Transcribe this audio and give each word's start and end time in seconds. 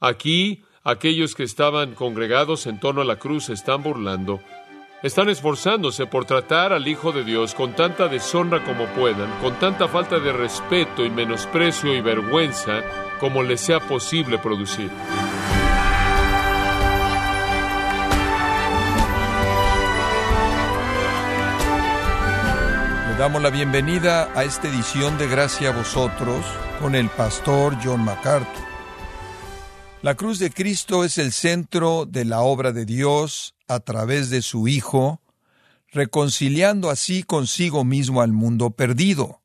Aquí, 0.00 0.64
aquellos 0.82 1.34
que 1.34 1.42
estaban 1.42 1.94
congregados 1.94 2.66
en 2.66 2.80
torno 2.80 3.02
a 3.02 3.04
la 3.04 3.16
cruz 3.16 3.50
están 3.50 3.82
burlando. 3.82 4.40
Están 5.02 5.28
esforzándose 5.28 6.06
por 6.06 6.24
tratar 6.24 6.72
al 6.72 6.88
Hijo 6.88 7.12
de 7.12 7.22
Dios 7.22 7.54
con 7.54 7.74
tanta 7.74 8.08
deshonra 8.08 8.64
como 8.64 8.86
puedan, 8.86 9.30
con 9.40 9.58
tanta 9.58 9.88
falta 9.88 10.18
de 10.18 10.32
respeto 10.32 11.04
y 11.04 11.10
menosprecio 11.10 11.94
y 11.94 12.00
vergüenza 12.00 12.82
como 13.20 13.42
les 13.42 13.60
sea 13.60 13.80
posible 13.80 14.38
producir. 14.38 14.90
Le 23.08 23.18
damos 23.18 23.42
la 23.42 23.50
bienvenida 23.50 24.30
a 24.34 24.44
esta 24.44 24.68
edición 24.68 25.18
de 25.18 25.28
Gracia 25.28 25.68
a 25.68 25.76
vosotros 25.76 26.46
con 26.80 26.94
el 26.94 27.10
pastor 27.10 27.76
John 27.82 28.02
MacArthur. 28.02 28.69
La 30.02 30.14
cruz 30.14 30.38
de 30.38 30.50
Cristo 30.50 31.04
es 31.04 31.18
el 31.18 31.30
centro 31.30 32.06
de 32.06 32.24
la 32.24 32.40
obra 32.40 32.72
de 32.72 32.86
Dios 32.86 33.54
a 33.68 33.80
través 33.80 34.30
de 34.30 34.40
su 34.40 34.66
Hijo, 34.66 35.20
reconciliando 35.88 36.88
así 36.88 37.22
consigo 37.22 37.84
mismo 37.84 38.22
al 38.22 38.32
mundo 38.32 38.70
perdido. 38.70 39.42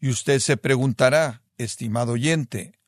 Y 0.00 0.08
usted 0.08 0.38
se 0.38 0.56
preguntará, 0.56 1.42
estimado 1.58 2.12
oyente, 2.12 2.80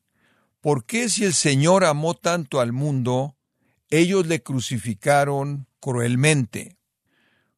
¿por 0.63 0.87
qué 0.87 1.11
si 1.11 1.27
el 1.27 1.35
Señor 1.35 1.85
amó 1.85 2.15
tanto 2.15 2.61
al 2.61 2.73
mundo, 2.73 3.37
ellos 3.91 4.27
le 4.27 4.43
crucificaron 4.43 5.67
cruelmente? 5.81 6.79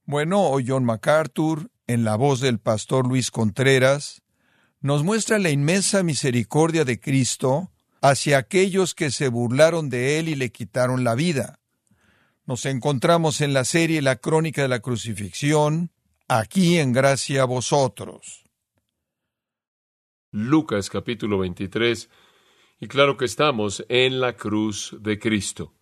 Bueno, 0.05 0.49
hoy 0.49 0.65
John 0.67 0.85
MacArthur, 0.85 1.71
en 1.87 2.03
la 2.03 2.17
voz 2.17 2.41
del 2.41 2.59
pastor 2.59 3.07
Luis 3.07 3.31
Contreras, 3.31 4.23
nos 4.81 5.05
muestra 5.05 5.39
la 5.39 5.51
inmensa 5.51 6.03
misericordia 6.03 6.85
de 6.85 6.99
Cristo 6.99 7.72
hacia 8.03 8.39
aquellos 8.39 8.95
que 8.95 9.13
se 9.13 9.29
burlaron 9.29 9.89
de 9.89 10.19
él 10.19 10.29
y 10.29 10.35
le 10.35 10.51
quitaron 10.51 11.05
la 11.05 11.15
vida. 11.15 11.61
Nos 12.45 12.67
encontramos 12.67 13.41
en 13.41 13.55
la 13.55 13.65
serie 13.65 14.03
La 14.03 14.17
Crónica 14.17 14.63
de 14.63 14.69
la 14.69 14.81
Crucifixión, 14.81 15.93
aquí 16.27 16.79
en 16.79 16.93
Gracia 16.93 17.43
a 17.43 17.47
vosotros. 17.47 18.45
Lucas 20.33 20.91
capítulo 20.91 21.39
23, 21.39 22.11
y 22.81 22.89
claro 22.89 23.17
que 23.17 23.25
estamos 23.25 23.85
en 23.89 24.21
la 24.21 24.33
cruz 24.33 24.97
de 25.01 25.21
Cristo. 25.21 25.73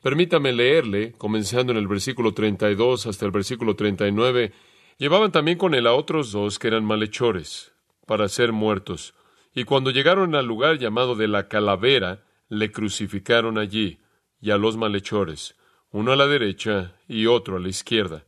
Permítame 0.00 0.52
leerle, 0.52 1.12
comenzando 1.12 1.72
en 1.72 1.78
el 1.78 1.88
versículo 1.88 2.34
32 2.34 3.06
hasta 3.06 3.26
el 3.26 3.32
versículo 3.32 3.74
39, 3.74 4.52
llevaban 4.98 5.32
también 5.32 5.58
con 5.58 5.74
él 5.74 5.88
a 5.88 5.94
otros 5.94 6.30
dos 6.30 6.60
que 6.60 6.68
eran 6.68 6.84
malhechores, 6.84 7.72
para 8.06 8.28
ser 8.28 8.52
muertos 8.52 9.14
y 9.54 9.64
cuando 9.64 9.90
llegaron 9.90 10.34
al 10.34 10.46
lugar 10.46 10.78
llamado 10.78 11.14
de 11.14 11.28
la 11.28 11.48
calavera, 11.48 12.24
le 12.48 12.72
crucificaron 12.72 13.56
allí, 13.56 14.00
y 14.40 14.50
a 14.50 14.58
los 14.58 14.76
malhechores, 14.76 15.56
uno 15.90 16.12
a 16.12 16.16
la 16.16 16.26
derecha 16.26 16.96
y 17.06 17.26
otro 17.26 17.56
a 17.56 17.60
la 17.60 17.68
izquierda. 17.68 18.24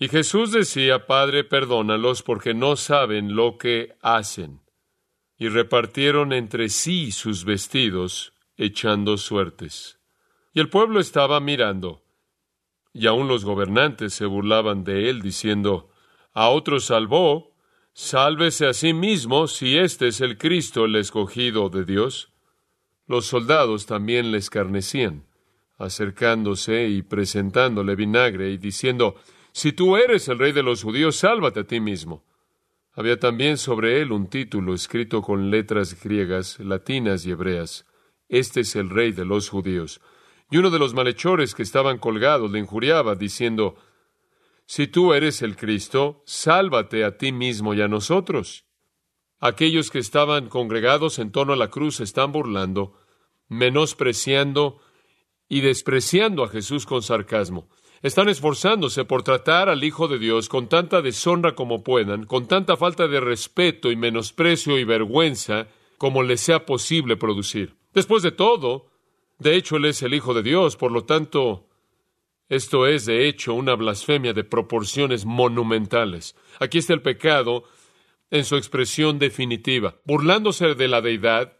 Y 0.00 0.08
Jesús 0.08 0.52
decía, 0.52 1.06
Padre, 1.06 1.44
perdónalos 1.44 2.22
porque 2.22 2.54
no 2.54 2.76
saben 2.76 3.34
lo 3.34 3.56
que 3.56 3.96
hacen. 4.00 4.60
Y 5.38 5.48
repartieron 5.48 6.32
entre 6.32 6.68
sí 6.68 7.12
sus 7.12 7.44
vestidos, 7.44 8.32
echando 8.56 9.16
suertes. 9.16 9.98
Y 10.52 10.60
el 10.60 10.68
pueblo 10.68 11.00
estaba 11.00 11.40
mirando. 11.40 12.02
Y 12.92 13.06
aun 13.06 13.28
los 13.28 13.44
gobernantes 13.44 14.14
se 14.14 14.26
burlaban 14.26 14.84
de 14.84 15.08
él, 15.10 15.22
diciendo, 15.22 15.90
A 16.32 16.48
otro 16.48 16.80
salvó, 16.80 17.47
Sálvese 18.00 18.68
a 18.68 18.74
sí 18.74 18.92
mismo 18.92 19.48
si 19.48 19.76
este 19.76 20.06
es 20.06 20.20
el 20.20 20.38
Cristo, 20.38 20.84
el 20.84 20.94
escogido 20.94 21.68
de 21.68 21.84
Dios. 21.84 22.32
Los 23.08 23.26
soldados 23.26 23.86
también 23.86 24.30
le 24.30 24.38
escarnecían, 24.38 25.26
acercándose 25.78 26.86
y 26.86 27.02
presentándole 27.02 27.96
vinagre 27.96 28.52
y 28.52 28.56
diciendo, 28.56 29.16
Si 29.50 29.72
tú 29.72 29.96
eres 29.96 30.28
el 30.28 30.38
rey 30.38 30.52
de 30.52 30.62
los 30.62 30.84
judíos, 30.84 31.16
sálvate 31.16 31.58
a 31.58 31.64
ti 31.64 31.80
mismo. 31.80 32.24
Había 32.92 33.18
también 33.18 33.58
sobre 33.58 34.00
él 34.00 34.12
un 34.12 34.28
título 34.28 34.74
escrito 34.74 35.20
con 35.20 35.50
letras 35.50 36.00
griegas, 36.00 36.60
latinas 36.60 37.26
y 37.26 37.32
hebreas. 37.32 37.84
Este 38.28 38.60
es 38.60 38.76
el 38.76 38.90
rey 38.90 39.10
de 39.10 39.24
los 39.24 39.48
judíos. 39.48 40.00
Y 40.52 40.58
uno 40.58 40.70
de 40.70 40.78
los 40.78 40.94
malhechores 40.94 41.52
que 41.52 41.64
estaban 41.64 41.98
colgados 41.98 42.48
le 42.52 42.60
injuriaba, 42.60 43.16
diciendo, 43.16 43.74
si 44.70 44.86
tú 44.86 45.14
eres 45.14 45.40
el 45.40 45.56
Cristo, 45.56 46.22
sálvate 46.26 47.02
a 47.02 47.16
ti 47.16 47.32
mismo 47.32 47.72
y 47.72 47.80
a 47.80 47.88
nosotros. 47.88 48.66
Aquellos 49.40 49.90
que 49.90 49.98
estaban 49.98 50.50
congregados 50.50 51.18
en 51.18 51.32
torno 51.32 51.54
a 51.54 51.56
la 51.56 51.70
cruz 51.70 52.00
están 52.00 52.32
burlando, 52.32 52.92
menospreciando 53.48 54.78
y 55.48 55.62
despreciando 55.62 56.44
a 56.44 56.48
Jesús 56.48 56.84
con 56.84 57.00
sarcasmo. 57.00 57.70
Están 58.02 58.28
esforzándose 58.28 59.06
por 59.06 59.22
tratar 59.22 59.70
al 59.70 59.82
Hijo 59.84 60.06
de 60.06 60.18
Dios 60.18 60.50
con 60.50 60.68
tanta 60.68 61.00
deshonra 61.00 61.54
como 61.54 61.82
puedan, 61.82 62.26
con 62.26 62.46
tanta 62.46 62.76
falta 62.76 63.08
de 63.08 63.20
respeto 63.20 63.90
y 63.90 63.96
menosprecio 63.96 64.78
y 64.78 64.84
vergüenza 64.84 65.68
como 65.96 66.22
les 66.22 66.42
sea 66.42 66.66
posible 66.66 67.16
producir. 67.16 67.78
Después 67.94 68.22
de 68.22 68.32
todo, 68.32 68.90
de 69.38 69.56
hecho, 69.56 69.76
Él 69.78 69.86
es 69.86 70.02
el 70.02 70.12
Hijo 70.12 70.34
de 70.34 70.42
Dios, 70.42 70.76
por 70.76 70.92
lo 70.92 71.04
tanto, 71.04 71.67
esto 72.48 72.86
es, 72.86 73.04
de 73.04 73.28
hecho, 73.28 73.54
una 73.54 73.74
blasfemia 73.74 74.32
de 74.32 74.44
proporciones 74.44 75.26
monumentales. 75.26 76.34
Aquí 76.60 76.78
está 76.78 76.94
el 76.94 77.02
pecado 77.02 77.64
en 78.30 78.44
su 78.44 78.56
expresión 78.56 79.18
definitiva, 79.18 80.00
burlándose 80.04 80.74
de 80.74 80.88
la 80.88 81.00
deidad, 81.00 81.58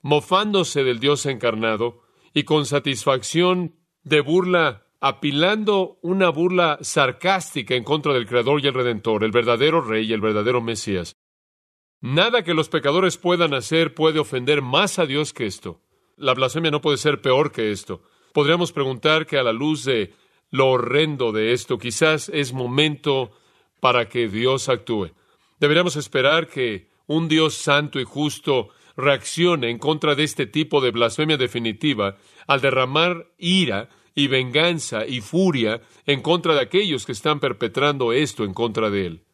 mofándose 0.00 0.84
del 0.84 1.00
Dios 1.00 1.26
encarnado 1.26 2.02
y 2.32 2.44
con 2.44 2.66
satisfacción 2.66 3.76
de 4.02 4.20
burla, 4.20 4.86
apilando 5.00 5.98
una 6.02 6.30
burla 6.30 6.78
sarcástica 6.80 7.74
en 7.74 7.84
contra 7.84 8.12
del 8.12 8.26
Creador 8.26 8.62
y 8.62 8.68
el 8.68 8.74
Redentor, 8.74 9.24
el 9.24 9.32
verdadero 9.32 9.80
Rey 9.80 10.06
y 10.06 10.12
el 10.12 10.20
verdadero 10.20 10.60
Mesías. 10.60 11.14
Nada 12.00 12.42
que 12.42 12.54
los 12.54 12.68
pecadores 12.68 13.16
puedan 13.16 13.54
hacer 13.54 13.94
puede 13.94 14.18
ofender 14.18 14.60
más 14.60 14.98
a 14.98 15.06
Dios 15.06 15.32
que 15.32 15.46
esto. 15.46 15.82
La 16.16 16.34
blasfemia 16.34 16.70
no 16.70 16.80
puede 16.80 16.96
ser 16.96 17.20
peor 17.20 17.52
que 17.52 17.70
esto. 17.70 18.02
Podríamos 18.32 18.72
preguntar 18.72 19.26
que 19.26 19.38
a 19.38 19.42
la 19.42 19.52
luz 19.52 19.84
de 19.84 20.14
lo 20.52 20.68
horrendo 20.68 21.32
de 21.32 21.52
esto. 21.52 21.78
Quizás 21.78 22.28
es 22.28 22.52
momento 22.52 23.32
para 23.80 24.08
que 24.08 24.28
Dios 24.28 24.68
actúe. 24.68 25.10
Deberíamos 25.58 25.96
esperar 25.96 26.46
que 26.46 26.88
un 27.06 27.26
Dios 27.26 27.54
santo 27.54 27.98
y 27.98 28.04
justo 28.04 28.68
reaccione 28.96 29.70
en 29.70 29.78
contra 29.78 30.14
de 30.14 30.22
este 30.22 30.46
tipo 30.46 30.80
de 30.80 30.92
blasfemia 30.92 31.36
definitiva 31.36 32.16
al 32.46 32.60
derramar 32.60 33.32
ira 33.38 33.88
y 34.14 34.28
venganza 34.28 35.06
y 35.06 35.20
furia 35.20 35.80
en 36.06 36.20
contra 36.20 36.54
de 36.54 36.60
aquellos 36.60 37.06
que 37.06 37.12
están 37.12 37.40
perpetrando 37.40 38.12
esto 38.12 38.44
en 38.44 38.52
contra 38.52 38.90
de 38.90 39.06
él. 39.06 39.24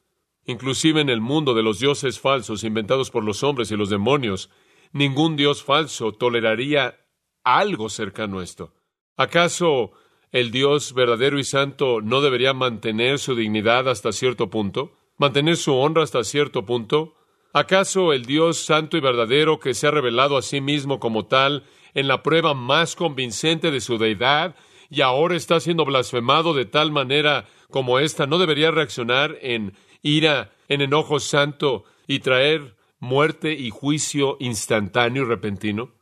Inclusive 0.46 1.00
en 1.00 1.10
el 1.10 1.20
mundo 1.20 1.52
de 1.52 1.62
los 1.62 1.80
dioses 1.80 2.20
falsos 2.20 2.62
inventados 2.62 3.10
por 3.10 3.24
los 3.24 3.42
hombres 3.42 3.70
y 3.70 3.76
los 3.76 3.90
demonios, 3.90 4.50
ningún 4.92 5.36
dios 5.36 5.64
falso 5.64 6.12
toleraría 6.12 7.00
algo 7.42 7.88
cercano 7.88 8.38
a 8.38 8.44
esto. 8.44 8.72
¿Acaso 9.16 9.92
el 10.32 10.50
Dios 10.50 10.92
verdadero 10.94 11.38
y 11.38 11.44
santo 11.44 12.00
no 12.00 12.20
debería 12.20 12.52
mantener 12.52 13.18
su 13.18 13.34
dignidad 13.34 13.88
hasta 13.88 14.12
cierto 14.12 14.50
punto? 14.50 14.92
¿Mantener 15.16 15.56
su 15.56 15.74
honra 15.74 16.02
hasta 16.02 16.22
cierto 16.24 16.64
punto? 16.64 17.14
¿Acaso 17.52 18.12
el 18.12 18.26
Dios 18.26 18.58
santo 18.58 18.96
y 18.96 19.00
verdadero 19.00 19.58
que 19.58 19.74
se 19.74 19.86
ha 19.86 19.90
revelado 19.90 20.36
a 20.36 20.42
sí 20.42 20.60
mismo 20.60 21.00
como 21.00 21.26
tal 21.26 21.64
en 21.94 22.06
la 22.06 22.22
prueba 22.22 22.54
más 22.54 22.94
convincente 22.94 23.70
de 23.70 23.80
su 23.80 23.98
deidad 23.98 24.54
y 24.90 25.00
ahora 25.00 25.34
está 25.34 25.60
siendo 25.60 25.84
blasfemado 25.84 26.54
de 26.54 26.66
tal 26.66 26.92
manera 26.92 27.46
como 27.70 27.98
ésta 27.98 28.26
no 28.26 28.38
debería 28.38 28.70
reaccionar 28.70 29.38
en 29.40 29.74
ira, 30.02 30.52
en 30.68 30.82
enojo 30.82 31.20
santo 31.20 31.84
y 32.06 32.20
traer 32.20 32.76
muerte 32.98 33.52
y 33.52 33.70
juicio 33.70 34.36
instantáneo 34.40 35.22
y 35.22 35.26
repentino? 35.26 35.92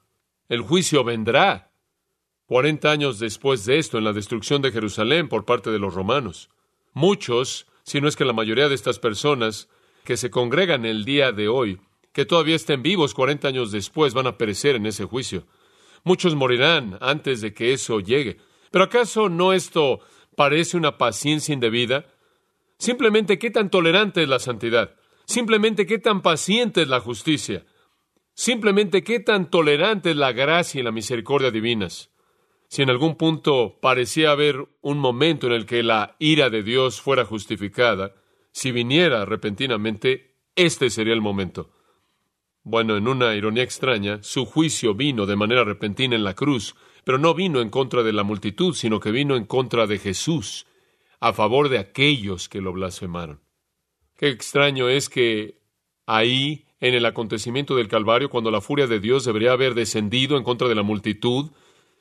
El 0.49 0.61
juicio 0.61 1.05
vendrá, 1.05 1.66
Cuarenta 2.47 2.93
años 2.93 3.19
después 3.19 3.65
de 3.66 3.78
esto, 3.78 3.98
en 3.98 4.04
la 4.04 4.13
destrucción 4.13 4.63
de 4.63 4.71
Jerusalén 4.71 5.28
por 5.28 5.45
parte 5.45 5.71
de 5.71 5.81
los 5.81 5.95
romanos. 5.95 6.48
Muchos, 6.93 7.66
si 7.83 8.01
no 8.01 8.07
es 8.07 8.15
que 8.15 8.25
la 8.25 8.33
mayoría 8.33 8.69
de 8.69 8.77
estas 8.77 9.01
personas 9.01 9.69
que 10.04 10.16
se 10.16 10.31
congregan 10.31 10.84
el 10.84 11.04
día 11.04 11.33
de 11.33 11.48
hoy, 11.48 11.81
que 12.13 12.25
todavía 12.25 12.54
estén 12.54 12.83
vivos 12.83 13.15
cuarenta 13.15 13.48
años 13.48 13.72
después, 13.72 14.15
van 14.15 14.28
a 14.28 14.39
perecer 14.39 14.77
en 14.77 14.87
ese 14.87 15.04
juicio. 15.04 15.45
Muchos 16.04 16.37
morirán 16.37 16.97
antes 17.01 17.41
de 17.41 17.53
que 17.53 17.72
eso 17.72 17.98
llegue. 17.98 18.37
Pero 18.71 18.84
¿acaso 18.84 19.28
no 19.28 19.53
esto 19.53 19.98
parece 20.37 20.77
una 20.77 20.98
paciencia 20.98 21.53
indebida? 21.53 22.07
Simplemente 22.78 23.41
qué 23.41 23.51
tan 23.51 23.71
tolerante 23.71 24.22
es 24.22 24.28
la 24.28 24.39
santidad. 24.39 24.95
Simplemente 25.25 25.84
qué 25.84 25.98
tan 25.98 26.22
paciente 26.22 26.83
es 26.83 26.89
la 26.89 27.01
justicia. 27.01 27.66
Simplemente 28.34 29.03
qué 29.03 29.19
tan 29.19 29.51
tolerante 29.51 30.13
es 30.13 30.16
la 30.16 30.31
gracia 30.31 30.81
y 30.81 30.84
la 30.84 30.93
misericordia 30.93 31.51
divinas. 31.51 32.10
Si 32.77 32.83
en 32.83 32.91
algún 32.91 33.17
punto 33.17 33.78
parecía 33.81 34.33
haber 34.33 34.69
un 34.83 34.99
momento 34.99 35.47
en 35.47 35.55
el 35.55 35.65
que 35.65 35.83
la 35.83 36.15
ira 36.19 36.51
de 36.51 36.63
Dios 36.63 37.01
fuera 37.01 37.25
justificada, 37.25 38.15
si 38.53 38.71
viniera 38.71 39.25
repentinamente, 39.25 40.34
este 40.55 40.91
sería 40.91 41.15
el 41.15 41.23
momento. 41.23 41.71
Bueno, 42.65 42.99
en 42.99 43.09
una 43.09 43.34
ironía 43.34 43.63
extraña, 43.63 44.23
su 44.23 44.45
juicio 44.45 44.93
vino 44.93 45.25
de 45.25 45.37
manera 45.37 45.65
repentina 45.65 46.17
en 46.17 46.23
la 46.23 46.34
cruz, 46.34 46.75
pero 47.03 47.17
no 47.17 47.33
vino 47.33 47.63
en 47.63 47.71
contra 47.71 48.03
de 48.03 48.13
la 48.13 48.25
multitud, 48.25 48.75
sino 48.75 49.01
que 49.01 49.11
vino 49.11 49.37
en 49.37 49.47
contra 49.47 49.87
de 49.87 49.99
Jesús, 49.99 50.67
a 51.19 51.33
favor 51.33 51.71
de 51.71 51.79
aquellos 51.79 52.51
que 52.51 52.61
lo 52.61 52.75
blasfemaron. 52.75 53.41
Qué 54.19 54.29
extraño 54.29 54.91
es 54.91 55.09
que 55.09 55.63
ahí, 56.05 56.67
en 56.81 56.93
el 56.93 57.07
acontecimiento 57.07 57.75
del 57.75 57.89
Calvario, 57.89 58.29
cuando 58.29 58.51
la 58.51 58.61
furia 58.61 58.87
de 58.87 59.01
Dios 59.01 59.25
debería 59.25 59.53
haber 59.53 59.72
descendido 59.72 60.37
en 60.37 60.45
contra 60.45 60.69
de 60.69 60.75
la 60.75 60.83
multitud, 60.83 61.53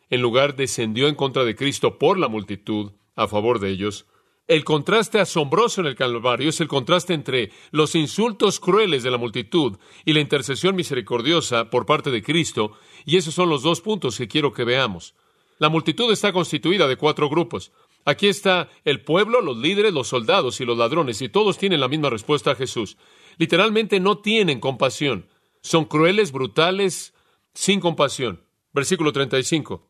en 0.09 0.21
lugar 0.21 0.55
descendió 0.55 1.07
en 1.07 1.15
contra 1.15 1.43
de 1.43 1.55
Cristo 1.55 1.97
por 1.97 2.17
la 2.17 2.27
multitud, 2.27 2.93
a 3.15 3.27
favor 3.27 3.59
de 3.59 3.69
ellos, 3.69 4.05
el 4.47 4.63
contraste 4.63 5.19
asombroso 5.19 5.81
en 5.81 5.87
el 5.87 5.95
Calvario 5.95 6.49
es 6.49 6.61
el 6.61 6.67
contraste 6.67 7.15
entre 7.15 7.51
los 7.71 7.95
insultos 7.95 8.59
crueles 8.59 9.01
de 9.01 9.09
la 9.09 9.17
multitud 9.17 9.79
y 10.05 10.13
la 10.13 10.19
intercesión 10.19 10.75
misericordiosa 10.75 11.71
por 11.71 11.87
parte 11.87 12.11
de 12.11 12.21
Cristo, 12.21 12.73
y 13.05 13.17
esos 13.17 13.33
son 13.33 13.49
los 13.49 13.63
dos 13.63 13.81
puntos 13.81 14.17
que 14.17 14.27
quiero 14.27 14.53
que 14.53 14.63
veamos. 14.63 15.15
La 15.57 15.69
multitud 15.69 16.11
está 16.11 16.31
constituida 16.31 16.87
de 16.87 16.95
cuatro 16.95 17.27
grupos. 17.27 17.71
Aquí 18.05 18.27
está 18.27 18.69
el 18.83 19.01
pueblo, 19.01 19.41
los 19.41 19.57
líderes, 19.57 19.93
los 19.93 20.09
soldados 20.09 20.61
y 20.61 20.65
los 20.65 20.77
ladrones, 20.77 21.23
y 21.23 21.29
todos 21.29 21.57
tienen 21.57 21.79
la 21.79 21.87
misma 21.87 22.11
respuesta 22.11 22.51
a 22.51 22.55
Jesús. 22.55 22.97
Literalmente 23.37 23.99
no 23.99 24.19
tienen 24.19 24.59
compasión. 24.59 25.27
Son 25.61 25.85
crueles, 25.85 26.31
brutales, 26.31 27.15
sin 27.55 27.79
compasión. 27.79 28.43
Versículo 28.73 29.11
35. 29.11 29.84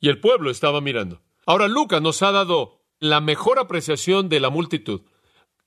Y 0.00 0.08
el 0.08 0.18
pueblo 0.18 0.50
estaba 0.50 0.80
mirando. 0.80 1.20
Ahora 1.46 1.68
Lucas 1.68 2.00
nos 2.02 2.22
ha 2.22 2.32
dado 2.32 2.80
la 2.98 3.20
mejor 3.20 3.58
apreciación 3.58 4.28
de 4.28 4.40
la 4.40 4.50
multitud. 4.50 5.02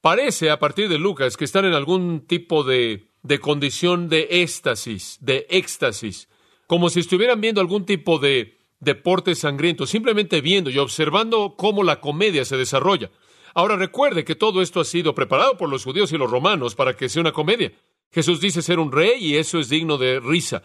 Parece, 0.02 0.50
a 0.50 0.60
partir 0.60 0.90
de 0.90 0.98
Lucas, 0.98 1.38
que 1.38 1.46
están 1.46 1.66
en 1.66 1.74
algún 1.74 2.26
tipo 2.28 2.64
de, 2.64 3.08
de 3.22 3.40
condición 3.40 4.10
de 4.10 4.28
éxtasis, 4.30 5.18
de 5.22 5.48
éxtasis, 5.50 6.28
como 6.68 6.90
si 6.90 7.00
estuvieran 7.00 7.42
viendo 7.42 7.62
algún 7.62 7.86
tipo 7.86 8.20
de 8.20 8.58
deporte 8.80 9.34
sangriento, 9.36 9.86
simplemente 9.86 10.42
viendo 10.42 10.70
y 10.70 10.78
observando 10.78 11.56
cómo 11.58 11.84
la 11.84 12.02
comedia 12.02 12.46
se 12.46 12.58
desarrolla. 12.58 13.12
Ahora 13.54 13.76
recuerde 13.76 14.26
que 14.26 14.36
todo 14.36 14.62
esto 14.62 14.80
ha 14.82 14.86
sido 14.86 15.16
preparado 15.16 15.58
por 15.58 15.70
los 15.70 15.84
judíos 15.84 16.12
y 16.12 16.18
los 16.18 16.30
romanos 16.30 16.76
para 16.76 16.96
que 16.96 17.08
sea 17.08 17.22
una 17.22 17.32
comedia. 17.32 17.72
Jesús 18.12 18.42
dice 18.42 18.62
ser 18.62 18.80
un 18.80 18.92
rey 18.92 19.24
y 19.24 19.38
eso 19.38 19.60
es 19.60 19.70
digno 19.70 19.98
de 19.98 20.20
risa. 20.20 20.64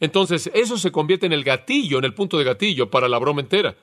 Entonces, 0.00 0.50
eso 0.54 0.78
se 0.78 0.90
convierte 0.90 1.26
en 1.26 1.32
el 1.32 1.44
gatillo, 1.44 1.98
en 1.98 2.04
el 2.04 2.14
punto 2.14 2.38
de 2.38 2.44
gatillo 2.44 2.90
para 2.90 3.08
la 3.08 3.18
broma 3.18 3.42
entera. 3.42 3.76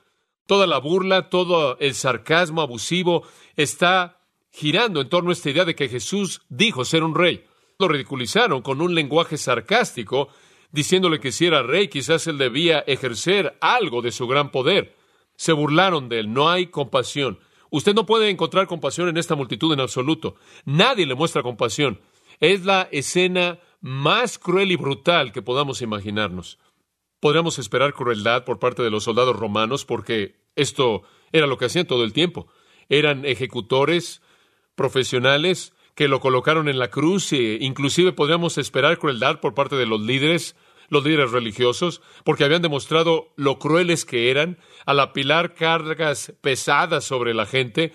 Toda 0.48 0.66
la 0.66 0.80
burla, 0.80 1.30
todo 1.30 1.78
el 1.80 1.94
sarcasmo 1.94 2.62
abusivo 2.62 3.24
está 3.56 4.22
girando 4.52 5.02
en 5.02 5.10
torno 5.10 5.30
a 5.30 5.34
esta 5.34 5.52
idea 5.52 5.66
de 5.66 5.76
que 5.76 5.90
Jesús 5.90 6.42
dijo 6.50 6.84
ser 6.84 7.04
un 7.04 7.14
rey. 7.14 7.46
Lo 7.78 7.88
ridiculizaron 7.88 8.64
con 8.64 8.82
un 8.82 8.96
lenguaje 8.96 9.38
sarcástico, 9.38 10.30
diciéndole 10.72 11.20
que 11.20 11.32
si 11.32 11.46
era 11.46 11.62
rey 11.62 11.90
quizás 11.90 12.26
él 12.28 12.40
debía 12.40 12.80
ejercer 12.80 13.56
algo 13.62 14.02
de 14.02 14.12
su 14.12 14.28
gran 14.28 14.52
poder. 14.52 14.96
Se 15.36 15.54
burlaron 15.54 16.10
de 16.10 16.20
él, 16.20 16.34
no 16.34 16.50
hay 16.50 16.68
compasión. 16.68 17.40
Usted 17.70 17.94
no 17.94 18.06
puede 18.06 18.30
encontrar 18.30 18.66
compasión 18.66 19.10
en 19.10 19.18
esta 19.18 19.36
multitud 19.36 19.72
en 19.74 19.82
absoluto. 19.82 20.36
Nadie 20.66 21.06
le 21.06 21.14
muestra 21.14 21.44
compasión. 21.44 22.00
Es 22.40 22.66
la 22.66 22.88
escena 22.92 23.60
más 23.80 24.38
cruel 24.40 24.72
y 24.72 24.76
brutal 24.76 25.32
que 25.32 25.42
podamos 25.42 25.82
imaginarnos. 25.82 26.60
Podríamos 27.20 27.60
esperar 27.60 27.94
crueldad 27.94 28.44
por 28.46 28.60
parte 28.60 28.84
de 28.84 28.92
los 28.92 29.04
soldados 29.04 29.36
romanos 29.36 29.86
porque 29.86 30.36
esto 30.56 31.04
era 31.32 31.48
lo 31.48 31.58
que 31.58 31.66
hacían 31.66 31.88
todo 31.88 32.04
el 32.04 32.14
tiempo. 32.14 32.48
Eran 32.90 33.26
ejecutores 33.26 34.22
profesionales 34.76 35.74
que 35.96 36.08
lo 36.08 36.20
colocaron 36.20 36.70
en 36.70 36.78
la 36.78 36.90
cruz 36.90 37.34
e 37.34 37.58
inclusive 37.62 38.14
podríamos 38.14 38.58
esperar 38.60 39.00
crueldad 39.00 39.40
por 39.40 39.56
parte 39.56 39.76
de 39.76 39.88
los 39.88 40.00
líderes, 40.00 40.56
los 40.90 41.04
líderes 41.04 41.32
religiosos, 41.32 42.02
porque 42.24 42.44
habían 42.44 42.62
demostrado 42.62 43.34
lo 43.36 43.58
crueles 43.58 44.06
que 44.06 44.30
eran 44.30 44.60
al 44.86 45.00
apilar 45.00 45.56
cargas 45.56 46.34
pesadas 46.42 47.04
sobre 47.04 47.34
la 47.34 47.48
gente 47.48 47.94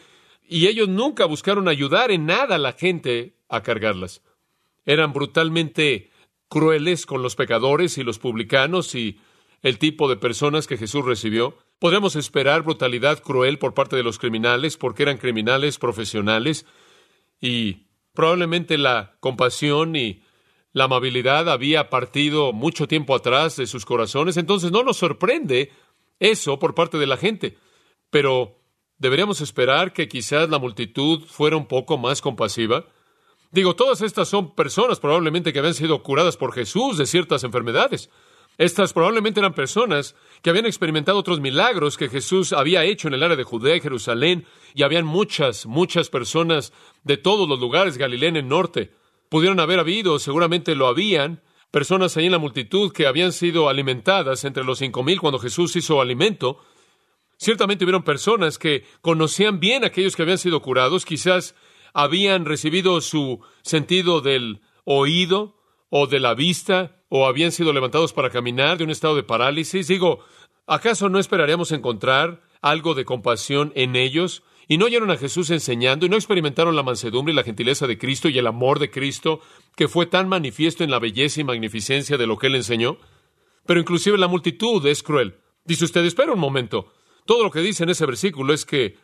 y 0.49 0.67
ellos 0.67 0.88
nunca 0.88 1.26
buscaron 1.26 1.69
ayudar 1.69 2.11
en 2.11 2.26
nada 2.26 2.56
a 2.56 2.58
la 2.58 2.73
gente 2.73 3.37
a 3.49 3.62
cargarlas. 3.62 4.20
Eran 4.84 5.12
brutalmente 5.12 6.11
crueles 6.49 7.06
con 7.06 7.23
los 7.23 7.37
pecadores 7.37 7.99
y 7.99 8.05
los 8.05 8.19
publicanos 8.19 8.94
y 8.94 9.19
el 9.62 9.79
tipo 9.79 10.08
de 10.08 10.17
personas 10.17 10.67
que 10.67 10.76
Jesús 10.76 11.05
recibió. 11.05 11.56
Podríamos 11.79 12.17
esperar 12.17 12.62
brutalidad 12.62 13.23
cruel 13.23 13.58
por 13.58 13.75
parte 13.75 13.96
de 13.96 14.02
los 14.02 14.19
criminales 14.19 14.76
porque 14.76 15.05
eran 15.05 15.19
criminales 15.19 15.79
profesionales 15.79 16.67
y 17.40 17.87
probablemente 18.12 18.76
la 18.79 19.17
compasión 19.20 19.96
y 19.96 20.23
la 20.73 20.85
amabilidad 20.85 21.49
había 21.50 21.90
partido 21.90 22.52
mucho 22.52 22.88
tiempo 22.88 23.14
atrás 23.14 23.56
de 23.56 23.67
sus 23.67 23.85
corazones. 23.85 24.37
Entonces 24.37 24.73
no 24.73 24.82
nos 24.82 24.96
sorprende 24.96 25.70
eso 26.19 26.58
por 26.58 26.75
parte 26.75 26.99
de 26.99 27.06
la 27.06 27.17
gente. 27.17 27.58
Pero 28.11 28.58
deberíamos 28.99 29.40
esperar 29.40 29.93
que 29.93 30.08
quizás 30.08 30.49
la 30.49 30.58
multitud 30.58 31.25
fuera 31.26 31.56
un 31.56 31.67
poco 31.67 31.99
más 31.99 32.20
compasiva. 32.20 32.87
Digo, 33.52 33.76
todas 33.76 34.00
estas 34.00 34.28
son 34.28 34.54
personas 34.54 34.99
probablemente 34.99 35.52
que 35.52 35.58
habían 35.58 35.75
sido 35.75 36.02
curadas 36.02 36.38
por 36.38 36.54
Jesús 36.54 36.96
de 36.96 37.04
ciertas 37.04 37.44
enfermedades. 37.44 38.08
Estas 38.56 38.94
probablemente 38.94 39.40
eran 39.40 39.52
personas 39.52 40.14
que 40.40 40.49
habían 40.49 40.64
experimentado 40.64 41.19
otros 41.19 41.38
milagros 41.38 41.99
que 41.99 42.08
Jesús 42.08 42.54
había 42.54 42.84
hecho 42.84 43.08
en 43.08 43.14
el 43.14 43.22
área 43.22 43.37
de 43.37 43.44
Judea 43.44 43.76
y 43.76 43.81
Jerusalén, 43.81 44.46
y 44.75 44.84
habían 44.84 45.04
muchas, 45.04 45.66
muchas 45.66 46.08
personas 46.08 46.72
de 47.04 47.19
todos 47.19 47.46
los 47.46 47.60
lugares, 47.60 47.99
Galilea 47.99 48.31
en 48.31 48.37
el 48.37 48.49
norte. 48.49 48.90
Pudieron 49.28 49.60
haber 49.60 49.81
habido, 49.81 50.19
seguramente 50.19 50.75
lo 50.75 50.87
habían, 50.87 51.43
personas 51.70 52.16
ahí 52.16 52.26
en 52.26 52.32
la 52.32 52.38
multitud 52.38 52.90
que 52.90 53.06
habían 53.06 53.32
sido 53.32 53.69
alimentadas 53.69 54.44
entre 54.44 54.64
los 54.64 54.78
cinco 54.78 55.02
mil 55.02 55.20
cuando 55.20 55.38
Jesús 55.38 55.76
hizo 55.76 56.00
alimento. 56.00 56.58
Ciertamente 57.37 57.84
hubieron 57.84 58.02
personas 58.02 58.58
que 58.58 58.84
conocían 59.02 59.60
bien 59.60 59.84
a 59.84 59.88
aquellos 59.88 60.16
que 60.16 60.22
habían 60.22 60.38
sido 60.38 60.62
curados, 60.62 61.04
quizás 61.04 61.54
habían 61.92 62.44
recibido 62.44 63.00
su 63.00 63.40
sentido 63.62 64.20
del 64.20 64.60
oído 64.84 65.56
o 65.90 66.06
de 66.06 66.20
la 66.20 66.34
vista, 66.34 67.02
o 67.08 67.26
habían 67.26 67.52
sido 67.52 67.72
levantados 67.72 68.14
para 68.14 68.30
caminar 68.30 68.78
de 68.78 68.84
un 68.84 68.90
estado 68.90 69.14
de 69.14 69.22
parálisis. 69.22 69.88
Digo, 69.88 70.20
¿acaso 70.66 71.10
no 71.10 71.18
esperaríamos 71.18 71.70
encontrar 71.72 72.42
algo 72.62 72.94
de 72.94 73.04
compasión 73.04 73.72
en 73.76 73.96
ellos? 73.96 74.42
¿Y 74.68 74.78
no 74.78 74.86
oyeron 74.86 75.10
a 75.10 75.18
Jesús 75.18 75.50
enseñando 75.50 76.06
y 76.06 76.08
no 76.08 76.16
experimentaron 76.16 76.74
la 76.76 76.82
mansedumbre 76.82 77.32
y 77.32 77.36
la 77.36 77.42
gentileza 77.42 77.86
de 77.86 77.98
Cristo 77.98 78.30
y 78.30 78.38
el 78.38 78.46
amor 78.46 78.78
de 78.78 78.90
Cristo 78.90 79.40
que 79.76 79.88
fue 79.88 80.06
tan 80.06 80.28
manifiesto 80.28 80.84
en 80.84 80.90
la 80.90 80.98
belleza 80.98 81.42
y 81.42 81.44
magnificencia 81.44 82.16
de 82.16 82.26
lo 82.26 82.38
que 82.38 82.46
él 82.46 82.54
enseñó? 82.54 82.96
Pero 83.66 83.80
inclusive 83.80 84.16
la 84.16 84.28
multitud 84.28 84.84
es 84.86 85.02
cruel. 85.02 85.36
Dice 85.66 85.84
usted, 85.84 86.04
espera 86.04 86.32
un 86.32 86.40
momento. 86.40 86.90
Todo 87.26 87.44
lo 87.44 87.50
que 87.50 87.61
dice 87.61 87.84
en 87.84 87.90
ese 87.90 88.06
versículo 88.06 88.54
es 88.54 88.64
que 88.64 88.96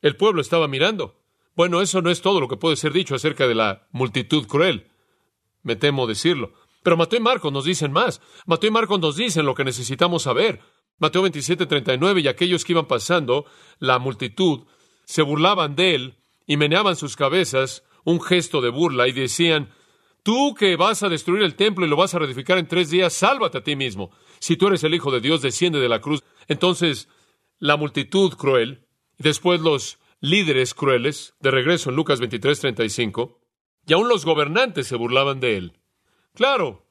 el 0.00 0.16
pueblo 0.16 0.40
estaba 0.40 0.66
mirando. 0.66 1.21
Bueno, 1.54 1.80
eso 1.80 2.00
no 2.02 2.10
es 2.10 2.22
todo 2.22 2.40
lo 2.40 2.48
que 2.48 2.56
puede 2.56 2.76
ser 2.76 2.92
dicho 2.92 3.14
acerca 3.14 3.46
de 3.46 3.54
la 3.54 3.86
multitud 3.90 4.46
cruel. 4.46 4.90
Me 5.62 5.76
temo 5.76 6.06
decirlo. 6.06 6.52
Pero 6.82 6.96
Mateo 6.96 7.20
y 7.20 7.22
Marcos 7.22 7.52
nos 7.52 7.64
dicen 7.64 7.92
más. 7.92 8.20
Mateo 8.46 8.68
y 8.68 8.72
Marcos 8.72 9.00
nos 9.00 9.16
dicen 9.16 9.46
lo 9.46 9.54
que 9.54 9.64
necesitamos 9.64 10.22
saber. 10.22 10.60
Mateo 10.98 11.22
27, 11.22 11.66
39, 11.66 12.20
y 12.20 12.28
aquellos 12.28 12.64
que 12.64 12.72
iban 12.72 12.86
pasando, 12.86 13.44
la 13.78 13.98
multitud, 13.98 14.64
se 15.04 15.22
burlaban 15.22 15.76
de 15.76 15.94
él 15.94 16.14
y 16.46 16.56
meneaban 16.56 16.96
sus 16.96 17.16
cabezas, 17.16 17.84
un 18.04 18.20
gesto 18.20 18.60
de 18.60 18.70
burla, 18.70 19.08
y 19.08 19.12
decían, 19.12 19.70
Tú 20.22 20.54
que 20.54 20.76
vas 20.76 21.02
a 21.02 21.08
destruir 21.08 21.42
el 21.42 21.56
templo 21.56 21.84
y 21.84 21.88
lo 21.88 21.96
vas 21.96 22.14
a 22.14 22.18
reedificar 22.20 22.56
en 22.58 22.68
tres 22.68 22.90
días, 22.90 23.12
sálvate 23.12 23.58
a 23.58 23.64
ti 23.64 23.74
mismo. 23.74 24.12
Si 24.38 24.56
tú 24.56 24.68
eres 24.68 24.84
el 24.84 24.94
Hijo 24.94 25.10
de 25.10 25.20
Dios, 25.20 25.42
desciende 25.42 25.80
de 25.80 25.88
la 25.88 26.00
cruz. 26.00 26.22
Entonces, 26.46 27.08
la 27.58 27.76
multitud 27.76 28.32
cruel, 28.34 28.86
después 29.18 29.60
los 29.60 29.98
líderes 30.22 30.72
crueles, 30.72 31.34
de 31.40 31.50
regreso 31.50 31.90
en 31.90 31.96
Lucas 31.96 32.20
23, 32.20 32.60
35, 32.60 33.40
y 33.86 33.92
aún 33.92 34.08
los 34.08 34.24
gobernantes 34.24 34.86
se 34.86 34.96
burlaban 34.96 35.40
de 35.40 35.56
él. 35.56 35.80
Claro, 36.32 36.86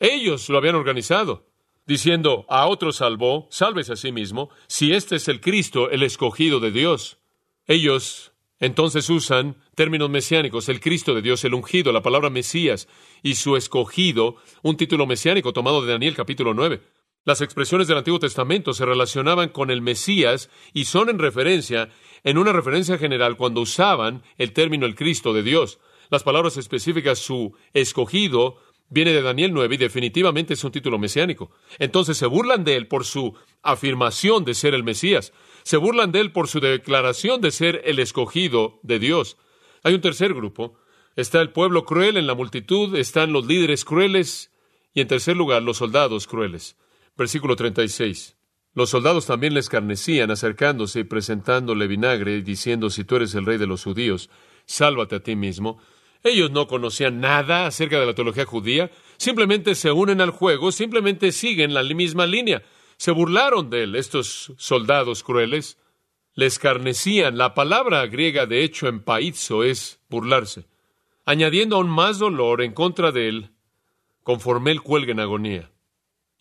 ellos 0.00 0.48
lo 0.48 0.58
habían 0.58 0.74
organizado, 0.74 1.48
diciendo, 1.86 2.44
a 2.48 2.66
otro 2.66 2.92
salvó, 2.92 3.46
sálvese 3.50 3.92
a 3.92 3.96
sí 3.96 4.10
mismo, 4.10 4.50
si 4.66 4.92
este 4.92 5.16
es 5.16 5.28
el 5.28 5.40
Cristo, 5.40 5.90
el 5.90 6.02
escogido 6.02 6.58
de 6.58 6.72
Dios. 6.72 7.18
Ellos 7.66 8.32
entonces 8.58 9.08
usan 9.10 9.56
términos 9.76 10.10
mesiánicos, 10.10 10.68
el 10.68 10.80
Cristo 10.80 11.14
de 11.14 11.22
Dios, 11.22 11.44
el 11.44 11.54
ungido, 11.54 11.92
la 11.92 12.02
palabra 12.02 12.30
Mesías 12.30 12.88
y 13.22 13.36
su 13.36 13.56
escogido, 13.56 14.36
un 14.62 14.76
título 14.76 15.06
mesiánico 15.06 15.52
tomado 15.52 15.82
de 15.82 15.92
Daniel 15.92 16.16
capítulo 16.16 16.52
9. 16.52 16.82
Las 17.24 17.40
expresiones 17.40 17.86
del 17.86 17.98
Antiguo 17.98 18.18
Testamento 18.18 18.72
se 18.74 18.84
relacionaban 18.84 19.50
con 19.50 19.70
el 19.70 19.80
Mesías 19.80 20.50
y 20.72 20.86
son 20.86 21.08
en 21.08 21.20
referencia, 21.20 21.88
en 22.24 22.36
una 22.36 22.52
referencia 22.52 22.98
general, 22.98 23.36
cuando 23.36 23.60
usaban 23.60 24.24
el 24.38 24.52
término 24.52 24.86
el 24.86 24.96
Cristo 24.96 25.32
de 25.32 25.44
Dios. 25.44 25.78
Las 26.10 26.24
palabras 26.24 26.56
específicas, 26.56 27.20
su 27.20 27.54
escogido, 27.74 28.56
viene 28.88 29.12
de 29.12 29.22
Daniel 29.22 29.52
9 29.54 29.76
y 29.76 29.78
definitivamente 29.78 30.54
es 30.54 30.64
un 30.64 30.72
título 30.72 30.98
mesiánico. 30.98 31.52
Entonces 31.78 32.18
se 32.18 32.26
burlan 32.26 32.64
de 32.64 32.74
él 32.74 32.88
por 32.88 33.04
su 33.04 33.34
afirmación 33.62 34.44
de 34.44 34.54
ser 34.54 34.74
el 34.74 34.82
Mesías. 34.82 35.32
Se 35.62 35.76
burlan 35.76 36.10
de 36.10 36.18
él 36.18 36.32
por 36.32 36.48
su 36.48 36.58
declaración 36.58 37.40
de 37.40 37.52
ser 37.52 37.82
el 37.84 38.00
escogido 38.00 38.80
de 38.82 38.98
Dios. 38.98 39.36
Hay 39.84 39.94
un 39.94 40.00
tercer 40.00 40.34
grupo. 40.34 40.74
Está 41.14 41.40
el 41.40 41.50
pueblo 41.50 41.84
cruel 41.84 42.16
en 42.16 42.26
la 42.26 42.34
multitud, 42.34 42.96
están 42.96 43.32
los 43.32 43.46
líderes 43.46 43.84
crueles 43.84 44.50
Y 44.92 45.00
en 45.00 45.08
tercer 45.08 45.36
lugar, 45.36 45.62
los 45.62 45.76
soldados 45.76 46.26
crueles. 46.26 46.76
Versículo 47.16 47.56
36. 47.56 48.36
Los 48.74 48.88
soldados 48.88 49.26
también 49.26 49.52
le 49.52 49.60
escarnecían, 49.60 50.30
acercándose 50.30 51.00
y 51.00 51.04
presentándole 51.04 51.86
vinagre, 51.86 52.36
y 52.36 52.42
diciendo, 52.42 52.88
si 52.88 53.04
tú 53.04 53.16
eres 53.16 53.34
el 53.34 53.44
rey 53.44 53.58
de 53.58 53.66
los 53.66 53.84
judíos, 53.84 54.30
sálvate 54.64 55.16
a 55.16 55.22
ti 55.22 55.36
mismo. 55.36 55.78
Ellos 56.24 56.50
no 56.50 56.66
conocían 56.68 57.20
nada 57.20 57.66
acerca 57.66 58.00
de 58.00 58.06
la 58.06 58.14
teología 58.14 58.46
judía, 58.46 58.90
simplemente 59.18 59.74
se 59.74 59.92
unen 59.92 60.20
al 60.20 60.30
juego, 60.30 60.72
simplemente 60.72 61.32
siguen 61.32 61.74
la 61.74 61.82
misma 61.82 62.26
línea. 62.26 62.62
Se 62.96 63.10
burlaron 63.10 63.68
de 63.68 63.82
él, 63.82 63.94
estos 63.96 64.52
soldados 64.56 65.22
crueles. 65.22 65.78
Le 66.34 66.46
escarnecían. 66.46 67.36
La 67.36 67.52
palabra 67.52 68.06
griega, 68.06 68.46
de 68.46 68.64
hecho, 68.64 68.88
en 68.88 69.02
paizo 69.02 69.64
es 69.64 70.00
burlarse, 70.08 70.64
añadiendo 71.26 71.76
aún 71.76 71.90
más 71.90 72.18
dolor 72.18 72.62
en 72.62 72.72
contra 72.72 73.12
de 73.12 73.28
él, 73.28 73.50
conforme 74.22 74.70
él 74.70 74.80
cuelga 74.80 75.12
en 75.12 75.20
agonía. 75.20 75.71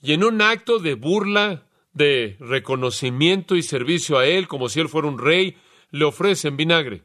Y 0.02 0.14
en 0.14 0.24
un 0.24 0.42
acto 0.42 0.80
de 0.80 0.96
burla, 0.96 1.68
de 1.94 2.38
reconocimiento 2.40 3.56
y 3.56 3.64
servicio 3.64 4.18
a 4.18 4.26
él, 4.26 4.48
como 4.48 4.70
si 4.70 4.80
él 4.80 4.90
fuera 4.90 5.08
un 5.08 5.20
rey, 5.20 5.58
le 5.92 6.06
ofrecen 6.06 6.58
vinagre. 6.58 7.04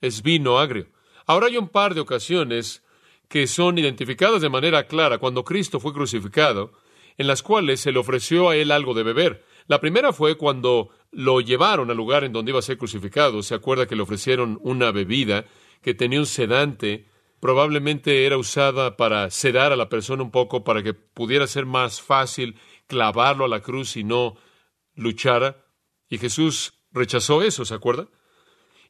Es 0.00 0.22
vino 0.22 0.58
agrio. 0.58 0.88
Ahora 1.26 1.46
hay 1.46 1.56
un 1.56 1.68
par 1.68 1.94
de 1.94 2.00
ocasiones 2.00 2.84
que 3.28 3.46
son 3.46 3.78
identificadas 3.78 4.42
de 4.42 4.48
manera 4.48 4.86
clara 4.86 5.18
cuando 5.18 5.44
Cristo 5.44 5.80
fue 5.80 5.92
crucificado, 5.92 6.72
en 7.16 7.26
las 7.26 7.42
cuales 7.42 7.80
se 7.80 7.92
le 7.92 7.98
ofreció 7.98 8.48
a 8.48 8.56
él 8.56 8.70
algo 8.70 8.94
de 8.94 9.02
beber. 9.02 9.44
La 9.66 9.80
primera 9.80 10.12
fue 10.12 10.36
cuando 10.36 10.90
lo 11.12 11.40
llevaron 11.40 11.90
al 11.90 11.96
lugar 11.96 12.24
en 12.24 12.32
donde 12.32 12.50
iba 12.50 12.58
a 12.58 12.62
ser 12.62 12.78
crucificado. 12.78 13.42
Se 13.42 13.54
acuerda 13.54 13.86
que 13.86 13.96
le 13.96 14.02
ofrecieron 14.02 14.58
una 14.62 14.90
bebida 14.90 15.44
que 15.82 15.94
tenía 15.94 16.20
un 16.20 16.26
sedante, 16.26 17.06
probablemente 17.40 18.26
era 18.26 18.36
usada 18.36 18.96
para 18.96 19.30
sedar 19.30 19.72
a 19.72 19.76
la 19.76 19.88
persona 19.88 20.22
un 20.22 20.30
poco 20.30 20.62
para 20.62 20.82
que 20.82 20.94
pudiera 20.94 21.46
ser 21.46 21.66
más 21.66 22.00
fácil 22.00 22.56
clavarlo 22.86 23.46
a 23.46 23.48
la 23.48 23.60
cruz 23.60 23.96
y 23.96 24.04
no 24.04 24.36
luchara. 24.94 25.64
Y 26.08 26.18
Jesús 26.18 26.74
rechazó 26.92 27.42
eso, 27.42 27.64
¿se 27.64 27.74
acuerda? 27.74 28.08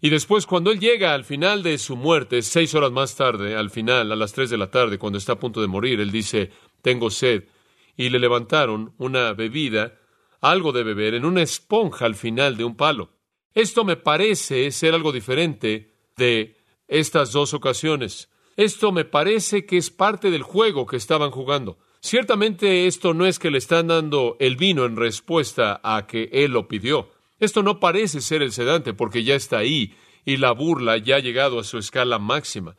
Y 0.01 0.09
después, 0.09 0.47
cuando 0.47 0.71
él 0.71 0.81
llega 0.81 1.13
al 1.13 1.25
final 1.25 1.63
de 1.63 1.77
su 1.77 1.95
muerte, 1.95 2.41
seis 2.41 2.75
horas 2.75 2.91
más 2.91 3.17
tarde, 3.17 3.55
al 3.55 3.71
final, 3.71 4.11
a 4.11 4.17
las 4.17 4.33
tres 4.33 4.49
de 4.49 4.57
la 4.57 4.71
tarde, 4.71 4.99
cuando 4.99 5.19
está 5.19 5.35
a 5.35 5.39
punto 5.39 5.61
de 5.61 5.67
morir, 5.67 6.01
él 6.01 6.11
dice, 6.11 6.51
tengo 6.81 7.11
sed. 7.11 7.45
Y 7.97 8.09
le 8.09 8.19
levantaron 8.19 8.95
una 8.97 9.35
bebida, 9.35 9.99
algo 10.41 10.73
de 10.73 10.85
beber, 10.85 11.15
en 11.15 11.27
una 11.27 11.43
esponja 11.43 12.07
al 12.07 12.15
final 12.15 12.57
de 12.57 12.65
un 12.65 12.77
palo. 12.77 13.11
Esto 13.53 13.85
me 13.85 13.97
parece 13.97 14.71
ser 14.71 14.95
algo 14.95 15.13
diferente 15.13 15.93
de 16.17 16.57
estas 16.89 17.33
dos 17.33 17.53
ocasiones. 17.53 18.31
Esto 18.61 18.93
me 18.93 19.07
parece 19.07 19.65
que 19.65 19.79
es 19.79 19.89
parte 19.91 20.31
del 20.31 20.43
juego 20.43 20.85
que 20.85 20.99
estaban 20.99 21.31
jugando. 21.31 21.79
Ciertamente 22.03 22.87
esto 22.87 23.15
no 23.15 23.25
es 23.25 23.39
que 23.39 23.51
le 23.51 23.57
están 23.57 23.87
dando 23.87 24.37
el 24.39 24.57
vino 24.57 24.85
en 24.85 24.97
respuesta 24.97 25.81
a 25.83 26.07
que 26.07 26.29
él 26.31 26.53
lo 26.53 26.69
pidió. 26.69 27.09
Esto 27.39 27.63
no 27.63 27.81
parece 27.81 28.21
ser 28.21 28.43
el 28.43 28.53
sedante 28.53 28.93
porque 28.93 29.25
ya 29.25 29.35
está 29.35 29.57
ahí 29.57 29.95
y 30.27 30.37
la 30.37 30.53
burla 30.53 30.99
ya 30.99 31.17
ha 31.17 31.21
llegado 31.21 31.59
a 31.59 31.65
su 31.65 31.79
escala 31.79 32.19
máxima. 32.19 32.77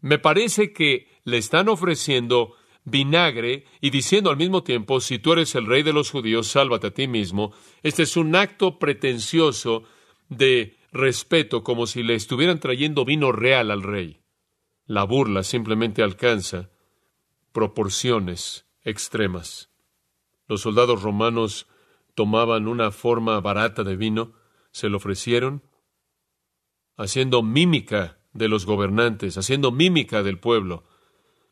Me 0.00 0.20
parece 0.20 0.72
que 0.72 1.08
le 1.24 1.38
están 1.38 1.68
ofreciendo 1.68 2.54
vinagre 2.84 3.64
y 3.80 3.90
diciendo 3.90 4.30
al 4.30 4.36
mismo 4.36 4.62
tiempo, 4.62 5.00
si 5.00 5.18
tú 5.18 5.32
eres 5.32 5.52
el 5.56 5.66
rey 5.66 5.82
de 5.82 5.94
los 5.94 6.12
judíos, 6.12 6.46
sálvate 6.46 6.86
a 6.86 6.94
ti 6.94 7.08
mismo. 7.08 7.52
Este 7.82 8.04
es 8.04 8.16
un 8.16 8.36
acto 8.36 8.78
pretencioso 8.78 9.82
de 10.28 10.76
respeto, 10.92 11.64
como 11.64 11.88
si 11.88 12.04
le 12.04 12.14
estuvieran 12.14 12.60
trayendo 12.60 13.04
vino 13.04 13.32
real 13.32 13.72
al 13.72 13.82
rey. 13.82 14.20
La 14.88 15.04
burla 15.04 15.42
simplemente 15.42 16.02
alcanza 16.02 16.70
proporciones 17.52 18.64
extremas. 18.82 19.68
Los 20.46 20.62
soldados 20.62 21.02
romanos 21.02 21.66
tomaban 22.14 22.66
una 22.66 22.90
forma 22.90 23.38
barata 23.42 23.84
de 23.84 23.96
vino, 23.96 24.32
se 24.70 24.88
lo 24.88 24.96
ofrecieron, 24.96 25.62
haciendo 26.96 27.42
mímica 27.42 28.18
de 28.32 28.48
los 28.48 28.64
gobernantes, 28.64 29.36
haciendo 29.36 29.72
mímica 29.72 30.22
del 30.22 30.38
pueblo, 30.38 30.84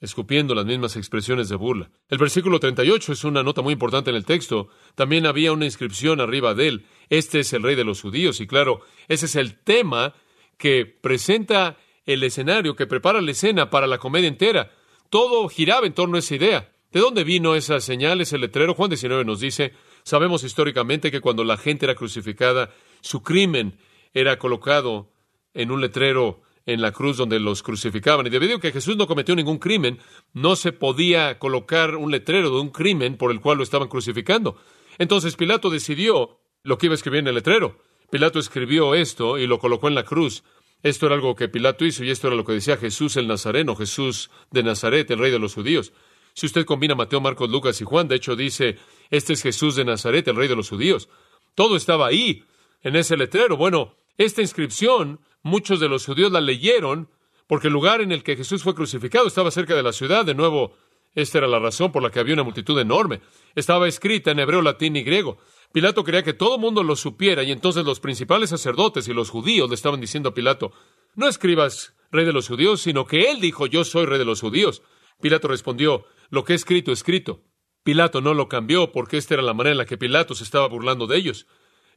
escupiendo 0.01 0.55
las 0.55 0.65
mismas 0.65 0.97
expresiones 0.97 1.51
de 1.51 1.57
burla. 1.57 1.91
El 2.09 2.17
versículo 2.17 2.59
38 2.59 3.13
es 3.13 3.25
una 3.25 3.43
nota 3.43 3.61
muy 3.61 3.75
importante 3.75 4.09
en 4.09 4.17
el 4.17 4.25
texto. 4.25 4.69
También 4.95 5.27
había 5.27 5.53
una 5.53 5.67
inscripción 5.67 6.23
arriba 6.23 6.55
de 6.55 6.69
él. 6.69 6.87
Este 7.11 7.41
es 7.41 7.53
el 7.53 7.63
rey 7.63 7.75
de 7.75 7.85
los 7.85 8.01
judíos. 8.01 8.41
Y 8.41 8.47
claro, 8.47 8.81
ese 9.09 9.27
es 9.27 9.37
el 9.37 9.59
tema 9.59 10.15
que 10.57 10.87
presenta 10.87 11.77
el 12.07 12.23
escenario, 12.23 12.77
que 12.77 12.87
prepara 12.87 13.21
la 13.21 13.33
escena 13.33 13.69
para 13.69 13.87
la 13.87 13.99
comedia 13.99 14.29
entera. 14.29 14.71
Todo 15.11 15.49
giraba 15.49 15.87
en 15.87 15.93
torno 15.93 16.17
a 16.17 16.21
esa 16.21 16.37
idea. 16.37 16.73
¿De 16.93 17.01
dónde 17.01 17.25
vino 17.25 17.55
esa 17.55 17.81
señal, 17.81 18.21
ese 18.21 18.39
letrero? 18.39 18.75
Juan 18.75 18.91
19 18.91 19.25
nos 19.25 19.41
dice, 19.41 19.75
Sabemos 20.07 20.45
históricamente 20.45 21.11
que 21.11 21.21
cuando 21.21 21.43
la 21.43 21.57
gente 21.57 21.85
era 21.85 21.97
crucificada, 21.97 22.71
su 23.01 23.25
crimen 23.25 23.77
era 24.15 24.39
colocado 24.39 25.11
en 25.53 25.73
un 25.73 25.81
letrero 25.81 26.43
en 26.65 26.81
la 26.81 26.93
cruz 26.93 27.17
donde 27.17 27.41
los 27.41 27.65
crucificaban. 27.65 28.25
Y 28.25 28.31
debido 28.31 28.59
a 28.59 28.61
que 28.61 28.71
Jesús 28.71 28.97
no 28.97 29.09
cometió 29.09 29.35
ningún 29.35 29.59
crimen, 29.59 29.99
no 30.33 30.55
se 30.55 30.71
podía 30.71 31.41
colocar 31.41 31.97
un 31.97 32.13
letrero 32.13 32.51
de 32.51 32.61
un 32.61 32.71
crimen 32.71 33.17
por 33.17 33.33
el 33.33 33.41
cual 33.41 33.59
lo 33.59 33.65
estaban 33.65 33.89
crucificando. 33.89 34.57
Entonces 34.99 35.35
Pilato 35.35 35.71
decidió 35.71 36.39
lo 36.63 36.79
que 36.79 36.87
iba 36.87 36.93
a 36.93 36.95
escribir 36.95 37.19
en 37.19 37.27
el 37.27 37.35
letrero. 37.35 37.77
Pilato 38.09 38.39
escribió 38.39 38.95
esto 38.95 39.39
y 39.39 39.49
lo 39.49 39.59
colocó 39.59 39.89
en 39.89 39.97
la 39.97 40.05
cruz. 40.05 40.45
Esto 40.87 41.07
era 41.07 41.17
algo 41.17 41.35
que 41.35 41.49
Pilato 41.49 41.85
hizo 41.85 42.05
y 42.05 42.11
esto 42.11 42.29
era 42.29 42.37
lo 42.37 42.45
que 42.45 42.53
decía 42.53 42.77
Jesús 42.77 43.17
el 43.17 43.27
Nazareno, 43.27 43.75
Jesús 43.75 44.31
de 44.53 44.63
Nazaret, 44.63 45.11
el 45.11 45.19
rey 45.19 45.33
de 45.33 45.41
los 45.41 45.53
judíos. 45.53 45.93
Si 46.33 46.47
usted 46.47 46.65
combina 46.65 46.95
Mateo, 46.95 47.21
Marcos, 47.21 47.51
Lucas 47.51 47.81
y 47.81 47.85
Juan, 47.85 48.07
de 48.07 48.15
hecho 48.15 48.37
dice, 48.37 48.79
este 49.11 49.33
es 49.33 49.43
Jesús 49.43 49.75
de 49.75 49.85
Nazaret, 49.85 50.29
el 50.29 50.37
rey 50.37 50.47
de 50.47 50.55
los 50.55 50.69
judíos. 50.69 51.09
Todo 51.57 51.75
estaba 51.75 52.07
ahí, 52.07 52.45
en 52.85 52.95
ese 52.95 53.17
letrero. 53.17 53.57
Bueno, 53.57 53.97
esta 54.17 54.43
inscripción, 54.43 55.19
muchos 55.43 55.81
de 55.81 55.89
los 55.89 56.07
judíos 56.07 56.31
la 56.31 56.41
leyeron 56.41 57.09
porque 57.49 57.67
el 57.67 57.73
lugar 57.73 58.01
en 58.01 58.13
el 58.13 58.23
que 58.23 58.37
Jesús 58.37 58.63
fue 58.63 58.77
crucificado 58.77 59.27
estaba 59.27 59.51
cerca 59.51 59.75
de 59.75 59.83
la 59.83 59.93
ciudad. 59.93 60.25
De 60.25 60.37
nuevo, 60.37 60.77
esta 61.17 61.39
era 61.39 61.49
la 61.49 61.59
razón 61.59 61.91
por 61.91 62.01
la 62.01 62.11
que 62.11 62.21
había 62.21 62.35
una 62.35 62.45
multitud 62.45 62.79
enorme. 62.79 63.23
Estaba 63.57 63.89
escrita 63.89 64.31
en 64.31 64.39
hebreo, 64.39 64.63
latín 64.63 64.95
y 64.95 65.03
griego. 65.03 65.39
Pilato 65.77 66.05
quería 66.05 66.23
que 66.23 66.33
todo 66.33 66.55
el 66.55 66.61
mundo 66.63 66.83
lo 66.83 66.97
supiera 66.97 67.43
y 67.43 67.53
entonces 67.53 67.85
los 67.85 68.01
principales 68.01 68.49
sacerdotes 68.49 69.09
y 69.09 69.13
los 69.13 69.29
judíos 69.29 69.69
le 69.69 69.75
estaban 69.75 70.01
diciendo 70.01 70.31
a 70.31 70.33
Pilato, 70.33 70.73
no 71.17 71.29
escribas 71.29 71.95
rey 72.11 72.25
de 72.25 72.33
los 72.33 72.49
judíos, 72.49 72.81
sino 72.81 73.05
que 73.05 73.31
él 73.31 73.43
dijo, 73.43 73.67
yo 73.67 73.85
soy 73.85 74.07
rey 74.07 74.19
de 74.19 74.25
los 74.25 74.41
judíos. 74.41 74.81
Pilato 75.21 75.49
respondió, 75.49 76.07
lo 76.31 76.45
que 76.45 76.55
he 76.55 76.57
escrito, 76.57 76.93
escrito. 76.93 77.43
Pilato 77.83 78.23
no 78.23 78.33
lo 78.33 78.49
cambió 78.49 78.91
porque 78.91 79.19
esta 79.19 79.35
era 79.35 79.43
la 79.43 79.53
manera 79.53 79.73
en 79.73 79.77
la 79.77 79.85
que 79.85 79.99
Pilato 79.99 80.35
se 80.35 80.45
estaba 80.45 80.67
burlando 80.67 81.07
de 81.07 81.19
ellos. 81.19 81.47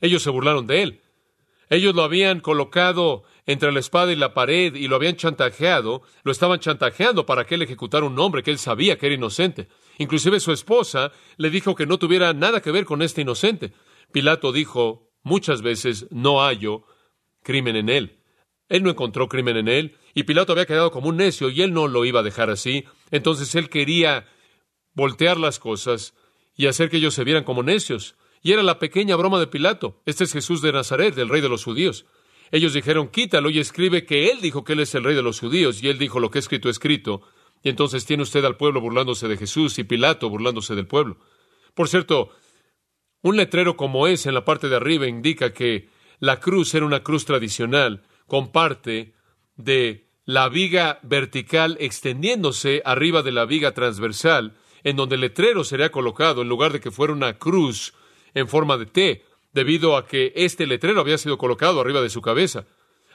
Ellos 0.01 0.23
se 0.23 0.29
burlaron 0.29 0.67
de 0.67 0.83
él. 0.83 1.01
Ellos 1.69 1.95
lo 1.95 2.03
habían 2.03 2.41
colocado 2.41 3.23
entre 3.45 3.71
la 3.71 3.79
espada 3.79 4.11
y 4.11 4.17
la 4.17 4.33
pared 4.33 4.75
y 4.75 4.89
lo 4.89 4.97
habían 4.97 5.15
chantajeado, 5.15 6.01
lo 6.23 6.33
estaban 6.33 6.59
chantajeando 6.59 7.25
para 7.25 7.45
que 7.45 7.55
él 7.55 7.61
ejecutara 7.61 8.05
un 8.05 8.19
hombre 8.19 8.43
que 8.43 8.51
él 8.51 8.59
sabía 8.59 8.97
que 8.97 9.05
era 9.05 9.15
inocente. 9.15 9.69
Inclusive 9.99 10.39
su 10.39 10.51
esposa 10.53 11.11
le 11.37 11.49
dijo 11.49 11.75
que 11.75 11.85
no 11.85 11.99
tuviera 11.99 12.33
nada 12.33 12.61
que 12.61 12.71
ver 12.71 12.85
con 12.85 13.01
este 13.01 13.21
inocente. 13.21 13.73
Pilato 14.11 14.51
dijo 14.51 15.11
muchas 15.23 15.61
veces, 15.61 16.07
no 16.09 16.39
hallo 16.39 16.85
crimen 17.43 17.75
en 17.75 17.89
él. 17.89 18.23
Él 18.69 18.83
no 18.83 18.89
encontró 18.89 19.27
crimen 19.27 19.57
en 19.57 19.67
él, 19.67 19.97
y 20.13 20.23
Pilato 20.23 20.53
había 20.53 20.65
quedado 20.65 20.91
como 20.91 21.09
un 21.09 21.17
necio, 21.17 21.49
y 21.49 21.61
él 21.63 21.73
no 21.73 21.87
lo 21.87 22.05
iba 22.05 22.21
a 22.21 22.23
dejar 22.23 22.49
así. 22.49 22.85
Entonces 23.11 23.53
él 23.55 23.69
quería 23.69 24.25
voltear 24.93 25.37
las 25.37 25.59
cosas 25.59 26.13
y 26.55 26.67
hacer 26.67 26.89
que 26.89 26.97
ellos 26.97 27.13
se 27.13 27.25
vieran 27.25 27.43
como 27.43 27.61
necios. 27.61 28.15
Y 28.41 28.53
era 28.53 28.63
la 28.63 28.79
pequeña 28.79 29.17
broma 29.17 29.39
de 29.39 29.47
Pilato. 29.47 30.01
Este 30.05 30.23
es 30.23 30.31
Jesús 30.31 30.61
de 30.61 30.71
Nazaret, 30.71 31.17
el 31.17 31.27
rey 31.29 31.41
de 31.41 31.49
los 31.49 31.65
judíos. 31.65 32.05
Ellos 32.51 32.73
dijeron, 32.73 33.09
quítalo 33.09 33.49
y 33.49 33.59
escribe 33.59 34.05
que 34.05 34.29
él 34.29 34.39
dijo 34.39 34.63
que 34.63 34.73
él 34.73 34.79
es 34.79 34.95
el 34.95 35.03
rey 35.03 35.15
de 35.15 35.23
los 35.23 35.41
judíos, 35.41 35.83
y 35.83 35.89
él 35.89 35.97
dijo 35.97 36.21
lo 36.21 36.31
que 36.31 36.37
he 36.37 36.41
escrito, 36.41 36.69
escrito. 36.69 37.21
Y 37.63 37.69
entonces 37.69 38.05
tiene 38.05 38.23
usted 38.23 38.43
al 38.45 38.57
pueblo 38.57 38.81
burlándose 38.81 39.27
de 39.27 39.37
Jesús 39.37 39.79
y 39.79 39.83
Pilato 39.83 40.29
burlándose 40.29 40.75
del 40.75 40.87
pueblo. 40.87 41.17
Por 41.73 41.89
cierto, 41.89 42.31
un 43.21 43.35
letrero 43.35 43.75
como 43.75 44.07
ese 44.07 44.29
en 44.29 44.35
la 44.35 44.45
parte 44.45 44.69
de 44.69 44.77
arriba 44.77 45.07
indica 45.07 45.53
que 45.53 45.89
la 46.19 46.39
cruz 46.39 46.73
era 46.73 46.85
una 46.85 47.03
cruz 47.03 47.25
tradicional 47.25 48.03
con 48.27 48.51
parte 48.51 49.13
de 49.55 50.09
la 50.25 50.47
viga 50.47 50.99
vertical 51.01 51.75
extendiéndose 51.79 52.81
arriba 52.85 53.23
de 53.23 53.31
la 53.31 53.45
viga 53.45 53.73
transversal, 53.73 54.55
en 54.83 54.95
donde 54.95 55.15
el 55.15 55.21
letrero 55.21 55.63
sería 55.63 55.91
colocado 55.91 56.41
en 56.41 56.49
lugar 56.49 56.71
de 56.71 56.79
que 56.79 56.91
fuera 56.91 57.13
una 57.13 57.37
cruz 57.37 57.93
en 58.33 58.47
forma 58.47 58.77
de 58.77 58.85
T, 58.85 59.25
debido 59.51 59.97
a 59.97 60.05
que 60.05 60.31
este 60.35 60.67
letrero 60.67 61.01
había 61.01 61.17
sido 61.17 61.37
colocado 61.37 61.81
arriba 61.81 62.01
de 62.01 62.09
su 62.09 62.21
cabeza. 62.21 62.67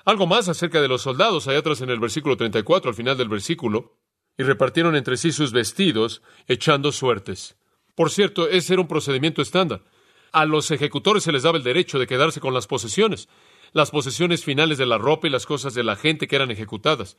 Algo 0.04 0.26
más 0.26 0.48
acerca 0.48 0.82
de 0.82 0.88
los 0.88 1.02
soldados, 1.02 1.46
allá 1.46 1.60
atrás 1.60 1.80
en 1.80 1.90
el 1.90 2.00
versículo 2.00 2.36
34, 2.36 2.90
al 2.90 2.96
final 2.96 3.16
del 3.16 3.28
versículo, 3.28 3.96
y 4.36 4.42
repartieron 4.42 4.96
entre 4.96 5.16
sí 5.16 5.32
sus 5.32 5.52
vestidos, 5.52 6.22
echando 6.48 6.92
suertes. 6.92 7.56
Por 7.94 8.10
cierto, 8.10 8.48
ese 8.48 8.74
era 8.74 8.82
un 8.82 8.88
procedimiento 8.88 9.42
estándar. 9.42 9.82
A 10.32 10.44
los 10.44 10.70
ejecutores 10.70 11.22
se 11.22 11.32
les 11.32 11.44
daba 11.44 11.58
el 11.58 11.64
derecho 11.64 11.98
de 11.98 12.06
quedarse 12.06 12.40
con 12.40 12.54
las 12.54 12.66
posesiones 12.66 13.28
las 13.74 13.90
posesiones 13.90 14.44
finales 14.44 14.78
de 14.78 14.86
la 14.86 14.98
ropa 14.98 15.26
y 15.26 15.30
las 15.30 15.46
cosas 15.46 15.74
de 15.74 15.82
la 15.82 15.96
gente 15.96 16.26
que 16.26 16.36
eran 16.36 16.50
ejecutadas. 16.50 17.18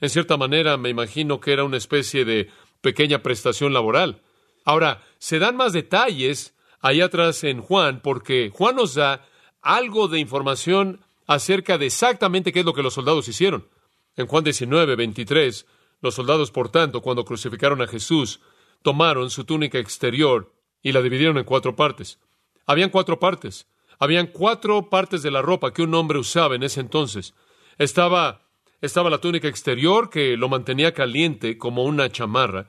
En 0.00 0.10
cierta 0.10 0.36
manera, 0.36 0.76
me 0.76 0.90
imagino 0.90 1.40
que 1.40 1.52
era 1.52 1.64
una 1.64 1.76
especie 1.76 2.24
de 2.24 2.50
pequeña 2.80 3.22
prestación 3.22 3.72
laboral. 3.72 4.20
Ahora, 4.64 5.04
se 5.18 5.38
dan 5.38 5.56
más 5.56 5.72
detalles 5.72 6.54
ahí 6.80 7.00
atrás 7.00 7.44
en 7.44 7.62
Juan, 7.62 8.00
porque 8.02 8.50
Juan 8.52 8.76
nos 8.76 8.94
da 8.94 9.24
algo 9.62 10.08
de 10.08 10.18
información 10.18 11.00
acerca 11.28 11.78
de 11.78 11.86
exactamente 11.86 12.52
qué 12.52 12.60
es 12.60 12.66
lo 12.66 12.74
que 12.74 12.82
los 12.82 12.94
soldados 12.94 13.28
hicieron. 13.28 13.68
En 14.16 14.26
Juan 14.26 14.42
19, 14.42 14.96
23, 14.96 15.66
los 16.02 16.14
soldados, 16.14 16.50
por 16.50 16.68
tanto, 16.68 17.00
cuando 17.00 17.24
crucificaron 17.24 17.80
a 17.80 17.86
Jesús, 17.86 18.40
tomaron 18.82 19.30
su 19.30 19.44
túnica 19.44 19.78
exterior 19.78 20.52
y 20.82 20.92
la 20.92 21.00
dividieron 21.00 21.38
en 21.38 21.44
cuatro 21.44 21.74
partes. 21.74 22.18
Habían 22.66 22.90
cuatro 22.90 23.18
partes. 23.18 23.66
Habían 23.98 24.26
cuatro 24.26 24.90
partes 24.90 25.22
de 25.22 25.30
la 25.30 25.42
ropa 25.42 25.72
que 25.72 25.82
un 25.82 25.94
hombre 25.94 26.18
usaba 26.18 26.56
en 26.56 26.64
ese 26.64 26.80
entonces. 26.80 27.34
Estaba, 27.78 28.42
estaba 28.80 29.08
la 29.08 29.18
túnica 29.18 29.48
exterior 29.48 30.10
que 30.10 30.36
lo 30.36 30.48
mantenía 30.48 30.92
caliente 30.92 31.56
como 31.56 31.84
una 31.84 32.10
chamarra 32.10 32.66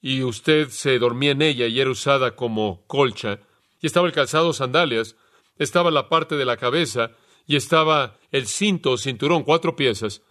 y 0.00 0.22
usted 0.22 0.68
se 0.70 0.98
dormía 0.98 1.32
en 1.32 1.42
ella 1.42 1.66
y 1.66 1.80
era 1.80 1.90
usada 1.90 2.36
como 2.36 2.86
colcha. 2.86 3.40
Y 3.80 3.86
estaba 3.86 4.06
el 4.06 4.12
calzado 4.12 4.52
sandalias, 4.52 5.16
estaba 5.58 5.90
la 5.90 6.08
parte 6.08 6.36
de 6.36 6.44
la 6.44 6.56
cabeza 6.56 7.12
y 7.46 7.56
estaba 7.56 8.18
el 8.30 8.46
cinto 8.46 8.96
cinturón, 8.96 9.42
cuatro 9.42 9.76
piezas. 9.76 10.22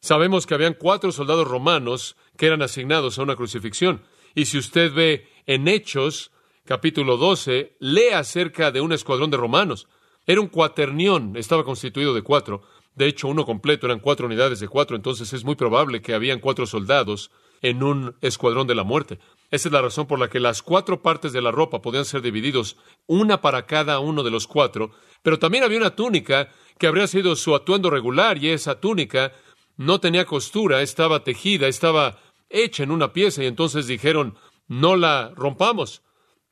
Sabemos 0.00 0.46
que 0.46 0.54
habían 0.54 0.74
cuatro 0.74 1.12
soldados 1.12 1.46
romanos 1.46 2.16
que 2.38 2.46
eran 2.46 2.62
asignados 2.62 3.18
a 3.18 3.22
una 3.22 3.36
crucifixión. 3.36 4.02
Y 4.34 4.46
si 4.46 4.56
usted 4.56 4.92
ve 4.94 5.28
en 5.46 5.68
Hechos, 5.68 6.32
capítulo 6.64 7.18
12, 7.18 7.76
lee 7.80 8.08
acerca 8.14 8.72
de 8.72 8.80
un 8.80 8.92
escuadrón 8.92 9.30
de 9.30 9.36
romanos. 9.36 9.88
Era 10.26 10.40
un 10.40 10.48
cuaternión, 10.48 11.36
estaba 11.36 11.64
constituido 11.64 12.14
de 12.14 12.22
cuatro. 12.22 12.62
De 12.94 13.06
hecho, 13.06 13.28
uno 13.28 13.44
completo 13.44 13.86
eran 13.86 14.00
cuatro 14.00 14.26
unidades 14.26 14.60
de 14.60 14.68
cuatro, 14.68 14.96
entonces 14.96 15.32
es 15.34 15.44
muy 15.44 15.54
probable 15.54 16.00
que 16.00 16.14
habían 16.14 16.40
cuatro 16.40 16.66
soldados 16.66 17.30
en 17.62 17.82
un 17.82 18.16
escuadrón 18.22 18.66
de 18.66 18.74
la 18.74 18.84
muerte. 18.84 19.18
Esa 19.50 19.68
es 19.68 19.72
la 19.72 19.82
razón 19.82 20.06
por 20.06 20.18
la 20.18 20.28
que 20.28 20.40
las 20.40 20.62
cuatro 20.62 21.02
partes 21.02 21.32
de 21.32 21.42
la 21.42 21.50
ropa 21.50 21.82
podían 21.82 22.04
ser 22.04 22.22
divididos, 22.22 22.76
una 23.06 23.40
para 23.42 23.66
cada 23.66 23.98
uno 23.98 24.22
de 24.22 24.30
los 24.30 24.46
cuatro, 24.46 24.92
pero 25.22 25.38
también 25.38 25.64
había 25.64 25.78
una 25.78 25.94
túnica 25.94 26.48
que 26.78 26.86
habría 26.86 27.06
sido 27.06 27.36
su 27.36 27.54
atuendo 27.54 27.90
regular 27.90 28.38
y 28.38 28.48
esa 28.48 28.80
túnica 28.80 29.32
no 29.80 29.98
tenía 29.98 30.26
costura, 30.26 30.82
estaba 30.82 31.24
tejida, 31.24 31.66
estaba 31.66 32.18
hecha 32.50 32.82
en 32.82 32.90
una 32.90 33.14
pieza 33.14 33.42
y 33.42 33.46
entonces 33.46 33.86
dijeron, 33.86 34.36
no 34.68 34.94
la 34.94 35.32
rompamos, 35.34 36.02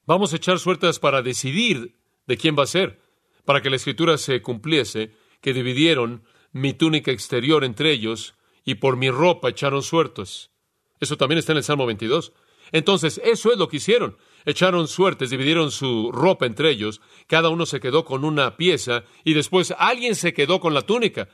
vamos 0.07 0.33
a 0.33 0.37
echar 0.37 0.59
suertes 0.59 0.99
para 0.99 1.21
decidir 1.21 1.95
de 2.27 2.39
quién 2.39 2.57
va 2.59 2.63
a 2.63 2.67
ser, 2.67 3.03
para 3.45 3.61
que 3.61 3.69
la 3.69 3.77
escritura 3.77 4.17
se 4.17 4.41
cumpliese, 4.41 5.13
que 5.43 5.53
dividieron 5.53 6.25
mi 6.53 6.73
túnica 6.73 7.11
exterior 7.11 7.65
entre 7.65 7.93
ellos 7.93 8.35
y 8.65 8.77
por 8.77 8.97
mi 8.97 9.11
ropa 9.11 9.51
echaron 9.51 9.83
suertes. 9.83 10.51
Eso 10.99 11.19
también 11.19 11.39
está 11.39 11.53
en 11.53 11.59
el 11.59 11.65
Salmo 11.65 11.85
22. 11.85 12.33
Entonces, 12.73 13.21
eso 13.23 13.53
es 13.53 13.59
lo 13.59 13.69
que 13.69 13.77
hicieron. 13.77 14.17
Echaron 14.47 14.89
suertes, 14.89 15.29
dividieron 15.29 15.71
su 15.71 16.13
ropa 16.13 16.47
entre 16.47 16.71
ellos, 16.71 17.03
cada 17.27 17.51
uno 17.51 17.67
se 17.67 17.79
quedó 17.79 18.07
con 18.07 18.25
una 18.25 18.57
pieza 18.57 19.05
y 19.23 19.35
después 19.35 19.75
alguien 19.77 20.15
se 20.15 20.33
quedó 20.33 20.61
con 20.61 20.73
la 20.73 20.81
túnica. 20.81 21.29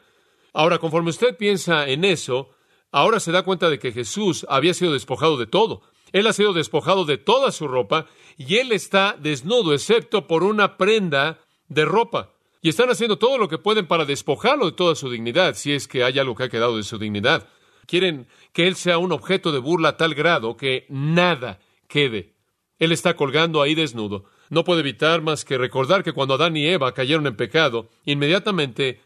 Ahora, 0.54 0.78
conforme 0.78 1.10
usted 1.10 1.36
piensa 1.36 1.86
en 1.88 2.04
eso, 2.04 2.50
ahora 2.92 3.18
se 3.18 3.32
da 3.32 3.42
cuenta 3.42 3.68
de 3.68 3.80
que 3.80 3.92
Jesús 3.92 4.46
había 4.48 4.72
sido 4.72 4.92
despojado 4.92 5.36
de 5.36 5.46
todo. 5.46 5.82
Él 6.12 6.28
ha 6.28 6.32
sido 6.32 6.52
despojado 6.52 7.04
de 7.04 7.18
toda 7.18 7.50
su 7.50 7.66
ropa 7.66 8.06
y 8.38 8.56
él 8.56 8.70
está 8.70 9.16
desnudo 9.18 9.74
excepto 9.74 10.28
por 10.28 10.44
una 10.44 10.76
prenda 10.76 11.40
de 11.68 11.84
ropa. 11.84 12.30
Y 12.62 12.68
están 12.68 12.88
haciendo 12.88 13.18
todo 13.18 13.36
lo 13.36 13.48
que 13.48 13.58
pueden 13.58 13.88
para 13.88 14.04
despojarlo 14.04 14.66
de 14.66 14.76
toda 14.76 14.94
su 14.94 15.10
dignidad, 15.10 15.56
si 15.56 15.72
es 15.72 15.88
que 15.88 16.04
hay 16.04 16.20
algo 16.20 16.36
que 16.36 16.44
ha 16.44 16.48
quedado 16.48 16.76
de 16.76 16.84
su 16.84 16.98
dignidad. 16.98 17.48
Quieren 17.86 18.28
que 18.52 18.68
Él 18.68 18.76
sea 18.76 18.98
un 18.98 19.10
objeto 19.10 19.50
de 19.50 19.58
burla 19.58 19.90
a 19.90 19.96
tal 19.96 20.14
grado 20.14 20.56
que 20.56 20.86
nada 20.88 21.58
quede. 21.88 22.32
Él 22.78 22.92
está 22.92 23.16
colgando 23.16 23.60
ahí 23.60 23.74
desnudo. 23.74 24.24
No 24.50 24.62
puede 24.62 24.80
evitar 24.80 25.20
más 25.20 25.44
que 25.44 25.58
recordar 25.58 26.04
que 26.04 26.12
cuando 26.12 26.34
Adán 26.34 26.56
y 26.56 26.66
Eva 26.66 26.94
cayeron 26.94 27.26
en 27.26 27.36
pecado, 27.36 27.88
inmediatamente 28.04 29.00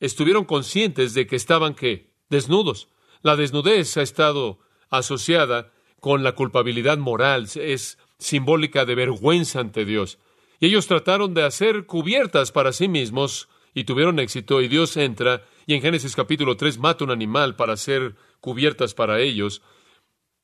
estuvieron 0.00 0.44
conscientes 0.44 1.14
de 1.14 1.26
que 1.26 1.36
estaban 1.36 1.74
qué? 1.74 2.10
Desnudos. 2.28 2.88
La 3.22 3.36
desnudez 3.36 3.96
ha 3.96 4.02
estado 4.02 4.58
asociada 4.90 5.72
con 6.00 6.22
la 6.22 6.32
culpabilidad 6.32 6.98
moral, 6.98 7.48
es 7.56 7.98
simbólica 8.18 8.84
de 8.84 8.94
vergüenza 8.94 9.60
ante 9.60 9.84
Dios. 9.84 10.18
Y 10.60 10.66
ellos 10.66 10.86
trataron 10.86 11.34
de 11.34 11.44
hacer 11.44 11.86
cubiertas 11.86 12.52
para 12.52 12.72
sí 12.72 12.88
mismos 12.88 13.48
y 13.74 13.84
tuvieron 13.84 14.18
éxito 14.18 14.60
y 14.60 14.68
Dios 14.68 14.96
entra 14.96 15.44
y 15.66 15.74
en 15.74 15.82
Génesis 15.82 16.16
capítulo 16.16 16.56
3 16.56 16.78
mata 16.78 17.04
un 17.04 17.10
animal 17.10 17.54
para 17.54 17.74
hacer 17.74 18.16
cubiertas 18.40 18.94
para 18.94 19.20
ellos, 19.20 19.62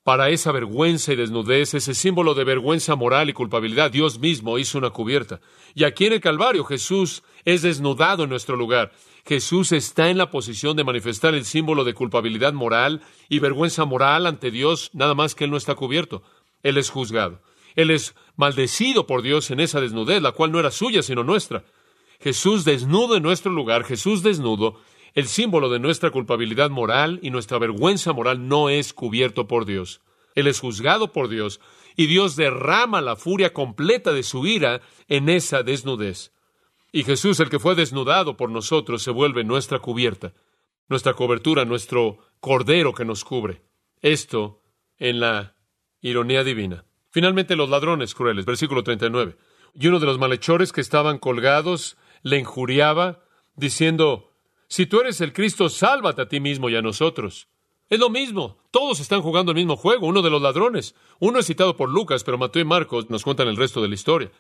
para 0.03 0.29
esa 0.29 0.53
vergüenza 0.53 1.15
y 1.15 1.17
desnudez, 1.17 1.73
ese 1.73 1.95
símbolo 1.95 2.35
de 2.35 2.45
vergüenza 2.45 2.95
moral 2.95 3.31
y 3.31 3.33
culpabilidad, 3.33 3.91
Dios 3.91 4.19
mismo 4.19 4.59
hizo 4.59 4.77
una 4.77 4.91
cubierta. 4.91 5.41
Y 5.75 5.85
aquí 5.85 6.05
en 6.05 6.13
el 6.13 6.21
Calvario 6.21 6.63
Jesús 6.65 7.23
es 7.47 7.63
desnudado 7.63 8.25
en 8.25 8.31
nuestro 8.31 8.55
lugar. 8.55 8.93
Jesús 9.27 9.73
está 9.73 10.11
en 10.11 10.19
la 10.19 10.31
posición 10.31 10.77
de 10.77 10.85
manifestar 10.85 11.35
el 11.35 11.47
símbolo 11.47 11.85
de 11.85 11.95
culpabilidad 11.95 12.53
moral 12.53 13.01
y 13.29 13.39
vergüenza 13.39 13.87
moral 13.87 14.27
ante 14.27 14.51
Dios, 14.51 14.91
nada 14.93 15.15
más 15.15 15.35
que 15.35 15.45
Él 15.45 15.51
no 15.51 15.57
está 15.57 15.75
cubierto. 15.75 16.23
Él 16.63 16.77
es 16.77 16.91
juzgado. 16.91 17.41
Él 17.75 17.91
es 17.91 18.15
maldecido 18.37 19.07
por 19.07 19.23
Dios 19.23 19.51
en 19.51 19.61
esa 19.61 19.81
desnudez, 19.81 20.21
la 20.21 20.33
cual 20.33 20.53
no 20.53 20.61
era 20.61 20.71
suya, 20.71 21.03
sino 21.03 21.25
nuestra. 21.25 21.65
Jesús 22.21 22.65
desnudo 22.65 23.17
en 23.17 23.23
nuestro 23.23 23.51
lugar, 23.51 23.85
Jesús 23.85 24.23
desnudo, 24.23 24.79
el 25.15 25.27
símbolo 25.27 25.71
de 25.71 25.79
nuestra 25.79 26.11
culpabilidad 26.11 26.71
moral 26.71 27.19
y 27.23 27.31
nuestra 27.31 27.59
vergüenza 27.59 28.13
moral 28.13 28.47
no 28.47 28.69
es 28.69 28.93
cubierto 28.93 29.47
por 29.47 29.65
Dios. 29.65 30.01
Él 30.35 30.49
es 30.49 30.61
juzgado 30.61 31.13
por 31.13 31.29
Dios 31.29 31.61
y 31.97 32.07
Dios 32.07 32.37
derrama 32.37 33.01
la 33.01 33.17
furia 33.17 33.53
completa 33.53 34.13
de 34.13 34.23
su 34.23 34.47
ira 34.47 34.81
en 35.09 35.29
esa 35.29 35.63
desnudez. 35.63 36.33
Y 36.97 37.03
Jesús, 37.03 37.41
el 37.41 37.51
que 37.51 37.59
fue 37.59 37.75
desnudado 37.75 38.37
por 38.37 38.51
nosotros, 38.51 39.03
se 39.03 39.11
vuelve 39.11 39.43
nuestra 39.43 39.81
cubierta, 39.81 40.33
nuestra 40.89 41.15
cobertura, 41.15 41.65
nuestro 41.65 42.19
cordero 42.39 42.95
que 42.95 43.05
nos 43.05 43.25
cubre. 43.25 43.63
Esto 44.01 44.63
en 44.99 45.19
la 45.19 45.57
ironía 46.01 46.45
divina. 46.45 46.85
Finalmente 47.11 47.57
los 47.57 47.69
ladrones 47.69 48.15
crueles, 48.15 48.45
versículo 48.45 48.85
39. 48.85 49.37
Y 49.75 49.89
uno 49.89 49.99
de 49.99 50.07
los 50.07 50.21
malhechores 50.21 50.71
que 50.73 50.81
estaban 50.81 51.19
colgados 51.19 51.97
le 52.23 52.39
injuriaba, 52.39 53.25
diciendo, 53.57 54.31
si 54.69 54.87
tú 54.87 55.01
eres 55.01 55.21
el 55.21 55.33
Cristo, 55.33 55.71
sálvate 55.71 56.23
a 56.23 56.29
ti 56.29 56.39
mismo 56.39 56.71
y 56.71 56.77
a 56.77 56.83
nosotros. 56.83 57.49
Es 57.89 57.99
lo 57.99 58.09
mismo, 58.09 58.59
todos 58.71 59.01
están 59.01 59.21
jugando 59.21 59.51
el 59.51 59.57
mismo 59.57 59.75
juego, 59.75 60.07
uno 60.07 60.23
de 60.23 60.31
los 60.31 60.41
ladrones. 60.41 60.95
Uno 61.19 61.41
es 61.41 61.47
citado 61.47 61.77
por 61.77 61.89
Lucas, 61.89 62.23
pero 62.23 62.39
Mateo 62.39 62.63
y 62.63 62.67
Marcos 62.67 63.11
nos 63.11 63.25
cuentan 63.25 63.49
el 63.49 63.57
resto 63.57 63.83
de 63.83 63.89
la 63.89 63.95
historia. 63.95 64.31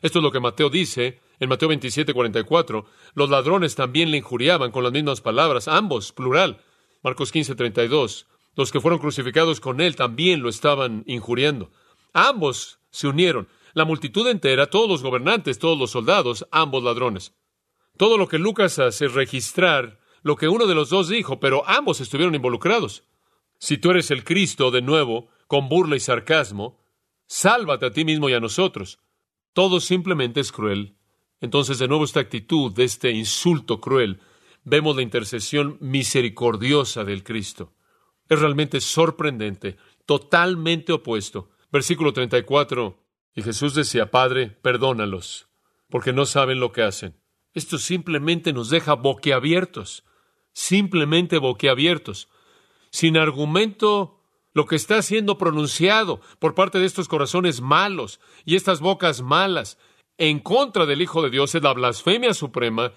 Esto 0.00 0.20
es 0.20 0.22
lo 0.22 0.30
que 0.30 0.38
Mateo 0.38 0.70
dice 0.70 1.18
en 1.40 1.48
Mateo 1.48 1.68
27, 1.68 2.12
44. 2.12 2.86
Los 3.14 3.30
ladrones 3.30 3.74
también 3.74 4.10
le 4.10 4.18
injuriaban 4.18 4.70
con 4.70 4.84
las 4.84 4.92
mismas 4.92 5.20
palabras, 5.20 5.68
ambos, 5.68 6.12
plural. 6.12 6.60
Marcos 7.02 7.32
15, 7.32 7.54
32. 7.54 8.26
Los 8.56 8.70
que 8.70 8.80
fueron 8.80 9.00
crucificados 9.00 9.60
con 9.60 9.80
él 9.80 9.96
también 9.96 10.42
lo 10.42 10.48
estaban 10.48 11.04
injuriando. 11.06 11.70
Ambos 12.12 12.78
se 12.90 13.08
unieron. 13.08 13.48
La 13.72 13.84
multitud 13.84 14.26
entera, 14.28 14.66
todos 14.66 14.88
los 14.88 15.02
gobernantes, 15.02 15.58
todos 15.58 15.76
los 15.78 15.90
soldados, 15.90 16.46
ambos 16.52 16.84
ladrones. 16.84 17.34
Todo 17.96 18.18
lo 18.18 18.28
que 18.28 18.38
Lucas 18.38 18.78
hace 18.78 19.06
es 19.06 19.14
registrar 19.14 19.98
lo 20.22 20.36
que 20.36 20.48
uno 20.48 20.66
de 20.66 20.74
los 20.74 20.90
dos 20.90 21.08
dijo, 21.08 21.40
pero 21.40 21.68
ambos 21.68 22.00
estuvieron 22.00 22.34
involucrados. 22.34 23.04
Si 23.58 23.78
tú 23.78 23.90
eres 23.90 24.10
el 24.10 24.24
Cristo, 24.24 24.70
de 24.70 24.82
nuevo, 24.82 25.28
con 25.46 25.68
burla 25.68 25.96
y 25.96 26.00
sarcasmo, 26.00 26.80
sálvate 27.26 27.86
a 27.86 27.90
ti 27.90 28.04
mismo 28.04 28.28
y 28.28 28.34
a 28.34 28.40
nosotros. 28.40 29.00
Todo 29.52 29.80
simplemente 29.80 30.40
es 30.40 30.50
cruel. 30.50 30.96
Entonces, 31.40 31.78
de 31.78 31.88
nuevo, 31.88 32.04
esta 32.04 32.20
actitud 32.20 32.72
de 32.72 32.84
este 32.84 33.10
insulto 33.10 33.80
cruel, 33.80 34.20
vemos 34.64 34.96
la 34.96 35.02
intercesión 35.02 35.76
misericordiosa 35.80 37.04
del 37.04 37.22
Cristo. 37.22 37.72
Es 38.28 38.40
realmente 38.40 38.80
sorprendente, 38.80 39.76
totalmente 40.06 40.92
opuesto. 40.92 41.50
Versículo 41.70 42.12
34. 42.12 42.98
Y 43.34 43.42
Jesús 43.42 43.74
decía, 43.74 44.10
Padre, 44.10 44.48
perdónalos, 44.48 45.48
porque 45.90 46.12
no 46.12 46.24
saben 46.24 46.60
lo 46.60 46.72
que 46.72 46.82
hacen. 46.82 47.16
Esto 47.52 47.78
simplemente 47.78 48.52
nos 48.52 48.70
deja 48.70 48.94
boquiabiertos, 48.94 50.04
simplemente 50.52 51.38
boquiabiertos, 51.38 52.28
sin 52.90 53.16
argumento 53.16 54.20
lo 54.54 54.66
que 54.66 54.76
está 54.76 55.02
siendo 55.02 55.36
pronunciado 55.36 56.20
por 56.38 56.54
parte 56.54 56.78
de 56.78 56.86
estos 56.86 57.08
corazones 57.08 57.60
malos 57.60 58.20
y 58.44 58.54
estas 58.54 58.80
bocas 58.80 59.20
malas 59.20 59.78
en 60.18 60.40
contra 60.40 60.86
del 60.86 61.02
Hijo 61.02 61.22
de 61.22 61.30
Dios 61.30 61.54
es 61.54 61.62
la 61.62 61.72
blasfemia 61.72 62.34
suprema, 62.34 62.92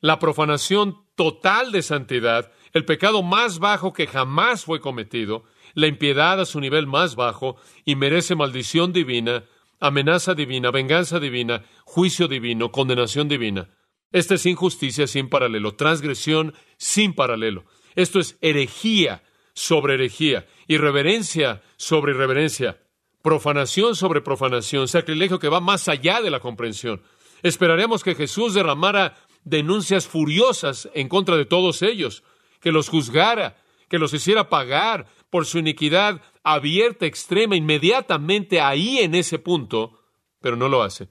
la 0.00 0.18
profanación 0.18 1.04
total 1.16 1.72
de 1.72 1.82
santidad, 1.82 2.52
el 2.72 2.84
pecado 2.84 3.22
más 3.22 3.58
bajo 3.58 3.92
que 3.92 4.06
jamás 4.06 4.64
fue 4.64 4.80
cometido, 4.80 5.44
la 5.74 5.86
impiedad 5.86 6.40
a 6.40 6.46
su 6.46 6.60
nivel 6.60 6.86
más 6.86 7.16
bajo 7.16 7.56
y 7.84 7.96
merece 7.96 8.34
maldición 8.34 8.92
divina, 8.92 9.44
amenaza 9.80 10.34
divina, 10.34 10.70
venganza 10.70 11.18
divina, 11.20 11.64
juicio 11.84 12.28
divino, 12.28 12.70
condenación 12.70 13.28
divina. 13.28 13.70
Esta 14.10 14.34
es 14.34 14.46
injusticia 14.46 15.06
sin 15.06 15.28
paralelo, 15.28 15.74
transgresión 15.74 16.54
sin 16.78 17.14
paralelo. 17.14 17.64
Esto 17.94 18.20
es 18.20 18.38
herejía 18.40 19.22
sobre 19.54 19.94
herejía, 19.94 20.46
irreverencia 20.66 21.62
sobre 21.76 22.12
irreverencia, 22.12 22.80
profanación 23.22 23.96
sobre 23.96 24.20
profanación, 24.20 24.88
sacrilegio 24.88 25.38
que 25.38 25.48
va 25.48 25.60
más 25.60 25.88
allá 25.88 26.20
de 26.20 26.30
la 26.30 26.40
comprensión. 26.40 27.02
Esperaremos 27.42 28.02
que 28.02 28.14
Jesús 28.14 28.54
derramara 28.54 29.16
denuncias 29.44 30.06
furiosas 30.06 30.88
en 30.94 31.08
contra 31.08 31.36
de 31.36 31.44
todos 31.44 31.82
ellos, 31.82 32.22
que 32.60 32.72
los 32.72 32.88
juzgara, 32.88 33.56
que 33.88 33.98
los 33.98 34.12
hiciera 34.12 34.48
pagar 34.48 35.06
por 35.30 35.46
su 35.46 35.58
iniquidad 35.58 36.20
abierta, 36.42 37.06
extrema, 37.06 37.56
inmediatamente 37.56 38.60
ahí 38.60 38.98
en 38.98 39.14
ese 39.14 39.38
punto, 39.38 40.00
pero 40.40 40.56
no 40.56 40.68
lo 40.68 40.82
hace. 40.82 41.08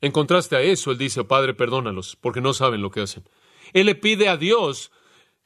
En 0.00 0.12
contraste 0.12 0.56
a 0.56 0.62
eso, 0.62 0.92
él 0.92 0.98
dice, 0.98 1.24
Padre, 1.24 1.54
perdónalos, 1.54 2.16
porque 2.16 2.40
no 2.40 2.52
saben 2.52 2.82
lo 2.82 2.90
que 2.90 3.00
hacen. 3.00 3.28
Él 3.72 3.86
le 3.86 3.94
pide 3.94 4.28
a 4.28 4.36
Dios 4.36 4.92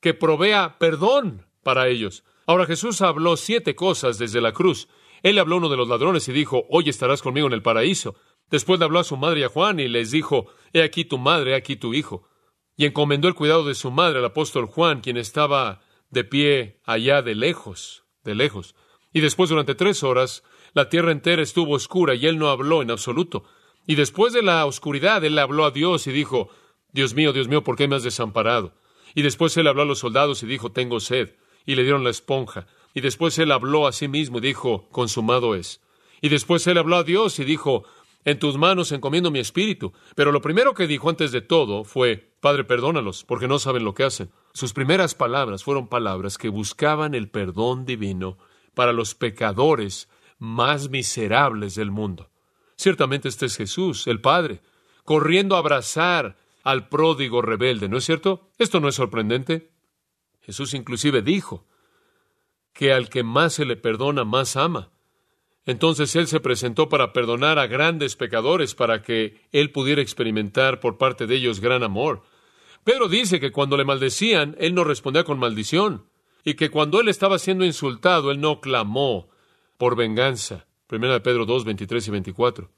que 0.00 0.14
provea 0.14 0.78
perdón 0.78 1.46
para 1.62 1.88
ellos. 1.88 2.24
Ahora 2.46 2.66
Jesús 2.66 3.00
habló 3.00 3.36
siete 3.36 3.74
cosas 3.74 4.18
desde 4.18 4.40
la 4.40 4.52
cruz. 4.52 4.88
Él 5.22 5.38
habló 5.38 5.56
a 5.56 5.58
uno 5.58 5.68
de 5.68 5.76
los 5.76 5.88
ladrones 5.88 6.28
y 6.28 6.32
dijo, 6.32 6.66
hoy 6.70 6.88
estarás 6.88 7.22
conmigo 7.22 7.46
en 7.46 7.52
el 7.52 7.62
paraíso. 7.62 8.16
Después 8.50 8.78
le 8.78 8.84
habló 8.84 8.98
a 8.98 9.04
su 9.04 9.16
madre 9.16 9.40
y 9.40 9.42
a 9.44 9.48
Juan 9.48 9.80
y 9.80 9.88
les 9.88 10.10
dijo, 10.10 10.46
he 10.72 10.82
aquí 10.82 11.04
tu 11.04 11.18
madre, 11.18 11.52
he 11.52 11.54
aquí 11.54 11.76
tu 11.76 11.94
hijo. 11.94 12.28
Y 12.76 12.86
encomendó 12.86 13.28
el 13.28 13.34
cuidado 13.34 13.64
de 13.64 13.74
su 13.74 13.90
madre 13.90 14.18
al 14.18 14.24
apóstol 14.24 14.66
Juan, 14.66 15.00
quien 15.00 15.16
estaba 15.16 15.82
de 16.10 16.24
pie 16.24 16.80
allá 16.84 17.22
de 17.22 17.34
lejos, 17.34 18.04
de 18.24 18.34
lejos. 18.34 18.74
Y 19.12 19.20
después 19.20 19.50
durante 19.50 19.74
tres 19.74 20.02
horas 20.02 20.42
la 20.74 20.88
tierra 20.88 21.12
entera 21.12 21.42
estuvo 21.42 21.74
oscura 21.74 22.14
y 22.14 22.26
él 22.26 22.38
no 22.38 22.48
habló 22.48 22.82
en 22.82 22.90
absoluto. 22.90 23.44
Y 23.86 23.94
después 23.94 24.32
de 24.32 24.42
la 24.42 24.64
oscuridad 24.64 25.24
él 25.24 25.38
habló 25.38 25.64
a 25.64 25.70
Dios 25.70 26.06
y 26.06 26.12
dijo, 26.12 26.48
Dios 26.92 27.14
mío, 27.14 27.32
Dios 27.32 27.48
mío, 27.48 27.62
¿por 27.62 27.76
qué 27.76 27.88
me 27.88 27.96
has 27.96 28.02
desamparado? 28.02 28.74
Y 29.14 29.22
después 29.22 29.56
él 29.56 29.66
habló 29.66 29.82
a 29.82 29.86
los 29.86 29.98
soldados 29.98 30.42
y 30.42 30.46
dijo, 30.46 30.72
tengo 30.72 31.00
sed. 31.00 31.36
Y 31.64 31.74
le 31.74 31.82
dieron 31.82 32.04
la 32.04 32.10
esponja. 32.10 32.66
Y 32.94 33.00
después 33.00 33.38
él 33.38 33.52
habló 33.52 33.86
a 33.86 33.92
sí 33.92 34.08
mismo 34.08 34.38
y 34.38 34.42
dijo, 34.42 34.88
consumado 34.90 35.54
es. 35.54 35.80
Y 36.20 36.28
después 36.28 36.66
él 36.66 36.78
habló 36.78 36.96
a 36.96 37.04
Dios 37.04 37.38
y 37.38 37.44
dijo, 37.44 37.84
en 38.24 38.38
tus 38.38 38.56
manos 38.56 38.92
encomiendo 38.92 39.30
mi 39.30 39.40
espíritu. 39.40 39.92
Pero 40.14 40.32
lo 40.32 40.40
primero 40.40 40.74
que 40.74 40.86
dijo 40.86 41.08
antes 41.08 41.32
de 41.32 41.40
todo 41.40 41.84
fue, 41.84 42.32
Padre, 42.40 42.64
perdónalos, 42.64 43.24
porque 43.24 43.48
no 43.48 43.58
saben 43.58 43.84
lo 43.84 43.94
que 43.94 44.04
hacen. 44.04 44.30
Sus 44.52 44.72
primeras 44.72 45.14
palabras 45.14 45.64
fueron 45.64 45.88
palabras 45.88 46.38
que 46.38 46.48
buscaban 46.48 47.14
el 47.14 47.28
perdón 47.28 47.84
divino 47.84 48.38
para 48.74 48.92
los 48.92 49.14
pecadores 49.14 50.08
más 50.38 50.90
miserables 50.90 51.74
del 51.74 51.90
mundo. 51.90 52.30
Ciertamente 52.76 53.28
este 53.28 53.46
es 53.46 53.56
Jesús, 53.56 54.06
el 54.06 54.20
Padre, 54.20 54.60
corriendo 55.04 55.56
a 55.56 55.58
abrazar 55.58 56.36
al 56.64 56.88
pródigo 56.88 57.42
rebelde, 57.42 57.88
¿no 57.88 57.98
es 57.98 58.04
cierto? 58.04 58.50
Esto 58.58 58.80
no 58.80 58.88
es 58.88 58.94
sorprendente. 58.94 59.70
Jesús 60.42 60.74
inclusive 60.74 61.22
dijo 61.22 61.66
que 62.72 62.92
al 62.92 63.08
que 63.08 63.22
más 63.22 63.54
se 63.54 63.64
le 63.64 63.76
perdona, 63.76 64.24
más 64.24 64.56
ama. 64.56 64.90
Entonces 65.64 66.16
Él 66.16 66.26
se 66.26 66.40
presentó 66.40 66.88
para 66.88 67.12
perdonar 67.12 67.58
a 67.58 67.66
grandes 67.66 68.16
pecadores, 68.16 68.74
para 68.74 69.02
que 69.02 69.40
Él 69.52 69.70
pudiera 69.70 70.02
experimentar 70.02 70.80
por 70.80 70.98
parte 70.98 71.26
de 71.26 71.36
ellos 71.36 71.60
gran 71.60 71.82
amor. 71.82 72.22
Pedro 72.84 73.08
dice 73.08 73.38
que 73.38 73.52
cuando 73.52 73.76
le 73.76 73.84
maldecían, 73.84 74.56
Él 74.58 74.74
no 74.74 74.82
respondía 74.82 75.24
con 75.24 75.38
maldición, 75.38 76.06
y 76.44 76.54
que 76.54 76.70
cuando 76.70 77.00
Él 77.00 77.08
estaba 77.08 77.38
siendo 77.38 77.64
insultado, 77.64 78.32
Él 78.32 78.40
no 78.40 78.60
clamó 78.60 79.30
por 79.78 79.94
venganza. 79.96 80.66
Primera 80.88 81.14
de 81.14 81.20
Pedro 81.20 81.46
2, 81.46 81.64
23 81.64 82.08
y 82.08 82.10
24. 82.10 82.70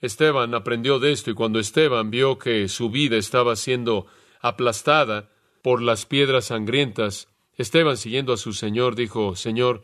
Esteban 0.00 0.54
aprendió 0.54 0.98
de 0.98 1.12
esto 1.12 1.30
y 1.30 1.34
cuando 1.34 1.58
Esteban 1.58 2.10
vio 2.10 2.38
que 2.38 2.68
su 2.68 2.90
vida 2.90 3.16
estaba 3.16 3.54
siendo 3.54 4.06
aplastada 4.40 5.28
por 5.62 5.82
las 5.82 6.06
piedras 6.06 6.46
sangrientas, 6.46 7.28
Esteban, 7.60 7.96
siguiendo 7.96 8.32
a 8.32 8.38
su 8.38 8.52
Señor, 8.52 8.94
dijo, 8.94 9.36
Señor, 9.36 9.82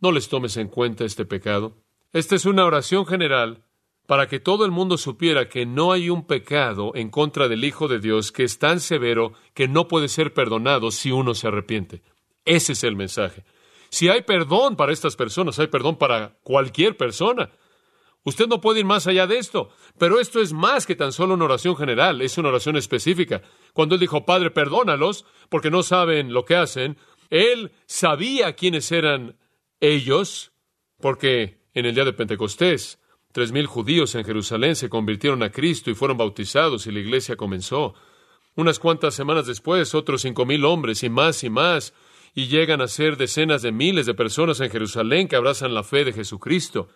no 0.00 0.10
les 0.10 0.28
tomes 0.28 0.56
en 0.56 0.68
cuenta 0.68 1.04
este 1.04 1.24
pecado. 1.24 1.76
Esta 2.12 2.34
es 2.34 2.46
una 2.46 2.64
oración 2.64 3.06
general 3.06 3.62
para 4.06 4.26
que 4.26 4.40
todo 4.40 4.64
el 4.64 4.72
mundo 4.72 4.98
supiera 4.98 5.48
que 5.48 5.64
no 5.64 5.92
hay 5.92 6.10
un 6.10 6.26
pecado 6.26 6.92
en 6.96 7.10
contra 7.10 7.46
del 7.46 7.62
Hijo 7.62 7.86
de 7.86 8.00
Dios 8.00 8.32
que 8.32 8.42
es 8.42 8.58
tan 8.58 8.80
severo 8.80 9.34
que 9.54 9.68
no 9.68 9.86
puede 9.86 10.08
ser 10.08 10.34
perdonado 10.34 10.90
si 10.90 11.12
uno 11.12 11.34
se 11.34 11.46
arrepiente. 11.46 12.02
Ese 12.44 12.72
es 12.72 12.82
el 12.82 12.96
mensaje. 12.96 13.44
Si 13.88 14.08
hay 14.08 14.22
perdón 14.22 14.74
para 14.74 14.92
estas 14.92 15.14
personas, 15.14 15.58
hay 15.60 15.68
perdón 15.68 15.96
para 15.96 16.38
cualquier 16.42 16.96
persona. 16.96 17.50
Usted 18.24 18.46
no 18.46 18.60
puede 18.60 18.80
ir 18.80 18.86
más 18.86 19.08
allá 19.08 19.26
de 19.26 19.38
esto, 19.38 19.70
pero 19.98 20.20
esto 20.20 20.40
es 20.40 20.52
más 20.52 20.86
que 20.86 20.94
tan 20.94 21.12
solo 21.12 21.34
una 21.34 21.46
oración 21.46 21.76
general, 21.76 22.22
es 22.22 22.38
una 22.38 22.50
oración 22.50 22.76
específica. 22.76 23.42
Cuando 23.72 23.96
él 23.96 24.00
dijo, 24.00 24.24
Padre, 24.24 24.52
perdónalos, 24.52 25.24
porque 25.48 25.72
no 25.72 25.82
saben 25.82 26.32
lo 26.32 26.44
que 26.44 26.54
hacen, 26.54 26.96
él 27.32 27.72
sabía 27.86 28.52
quiénes 28.52 28.92
eran 28.92 29.38
ellos, 29.80 30.52
porque 31.00 31.62
en 31.72 31.86
el 31.86 31.94
día 31.94 32.04
de 32.04 32.12
Pentecostés, 32.12 32.98
tres 33.32 33.52
mil 33.52 33.64
judíos 33.64 34.14
en 34.14 34.24
Jerusalén 34.26 34.76
se 34.76 34.90
convirtieron 34.90 35.42
a 35.42 35.50
Cristo 35.50 35.90
y 35.90 35.94
fueron 35.94 36.18
bautizados 36.18 36.86
y 36.86 36.92
la 36.92 37.00
iglesia 37.00 37.36
comenzó. 37.36 37.94
Unas 38.54 38.78
cuantas 38.78 39.14
semanas 39.14 39.46
después, 39.46 39.94
otros 39.94 40.20
cinco 40.20 40.44
mil 40.44 40.62
hombres 40.66 41.02
y 41.04 41.08
más 41.08 41.42
y 41.42 41.48
más, 41.48 41.94
y 42.34 42.48
llegan 42.48 42.82
a 42.82 42.86
ser 42.86 43.16
decenas 43.16 43.62
de 43.62 43.72
miles 43.72 44.04
de 44.04 44.12
personas 44.12 44.60
en 44.60 44.68
Jerusalén 44.68 45.26
que 45.26 45.36
abrazan 45.36 45.72
la 45.72 45.84
fe 45.84 46.04
de 46.04 46.12
Jesucristo. 46.12 46.90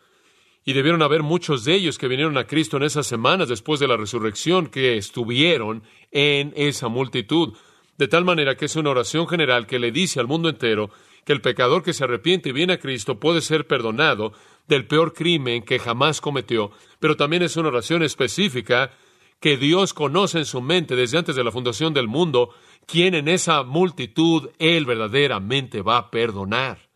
Y 0.67 0.75
debieron 0.75 1.01
haber 1.01 1.23
muchos 1.23 1.65
de 1.65 1.77
ellos 1.77 1.97
que 1.97 2.09
vinieron 2.09 2.37
a 2.37 2.47
Cristo 2.47 2.77
en 2.77 2.83
esas 2.83 3.07
semanas 3.07 3.49
después 3.49 3.81
de 3.81 3.89
la 3.89 3.97
resurrección 3.97 4.67
que 4.67 4.99
estuvieron 4.99 5.83
en 6.11 6.53
esa 6.57 6.89
multitud. 6.89 7.55
De 7.99 8.09
tal 8.09 8.25
manera 8.25 8.57
que 8.57 8.67
es 8.67 8.77
una 8.77 8.91
oración 8.91 9.27
general 9.27 9.67
que 9.67 9.79
le 9.79 9.91
dice 9.91 10.21
al 10.21 10.27
mundo 10.27 10.49
entero 10.49 10.91
que 11.25 11.33
el 11.33 11.41
pecador 11.41 11.83
que 11.83 11.93
se 11.93 12.05
arrepiente 12.05 12.51
y 12.51 12.53
viene 12.53 12.75
a 12.75 12.79
Cristo 12.79 13.19
puede 13.19 13.41
ser 13.41 13.67
perdonado 13.67 14.33
del 14.69 14.87
peor 14.87 15.13
crimen 15.13 15.63
que 15.63 15.79
jamás 15.79 16.21
cometió, 16.21 16.71
pero 17.01 17.17
también 17.17 17.43
es 17.43 17.57
una 17.57 17.69
oración 17.69 18.03
específica 18.03 18.93
que 19.41 19.57
Dios 19.57 19.93
conoce 19.93 20.39
en 20.39 20.45
su 20.45 20.61
mente 20.61 20.97
desde 20.97 21.19
antes 21.19 21.37
de 21.37 21.45
la 21.45 21.53
fundación 21.53 21.95
del 21.95 22.09
mundo, 22.09 22.51
quien 22.87 23.15
en 23.15 23.29
esa 23.29 23.63
multitud 23.63 24.51
Él 24.59 24.87
verdaderamente 24.87 25.83
va 25.83 25.99
a 25.99 26.11
perdonar. 26.11 26.89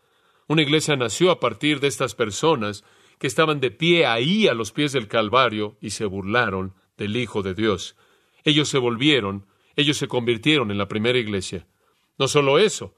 Una 0.47 0.63
iglesia 0.63 0.95
nació 0.95 1.31
a 1.31 1.39
partir 1.39 1.79
de 1.79 1.87
estas 1.87 2.15
personas 2.15 2.83
que 3.19 3.27
estaban 3.27 3.59
de 3.59 3.71
pie 3.71 4.05
ahí 4.05 4.47
a 4.47 4.53
los 4.53 4.71
pies 4.71 4.91
del 4.91 5.07
Calvario 5.07 5.77
y 5.79 5.91
se 5.91 6.05
burlaron 6.05 6.73
del 6.97 7.15
Hijo 7.15 7.43
de 7.43 7.53
Dios. 7.53 7.95
Ellos 8.43 8.67
se 8.67 8.79
volvieron, 8.79 9.45
ellos 9.75 9.97
se 9.97 10.07
convirtieron 10.07 10.71
en 10.71 10.77
la 10.77 10.87
primera 10.87 11.17
iglesia. 11.17 11.67
No 12.17 12.27
solo 12.27 12.59
eso, 12.59 12.95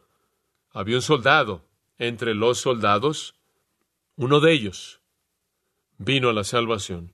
había 0.72 0.96
un 0.96 1.02
soldado 1.02 1.66
entre 1.98 2.34
los 2.34 2.60
soldados, 2.60 3.36
uno 4.16 4.40
de 4.40 4.54
ellos 4.54 5.02
vino 5.98 6.30
a 6.30 6.34
la 6.34 6.44
salvación. 6.44 7.14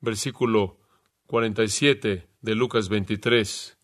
Versículo 0.00 0.78
47 1.26 2.28
de 2.40 2.54
Lucas 2.54 2.88
23. 2.88 3.78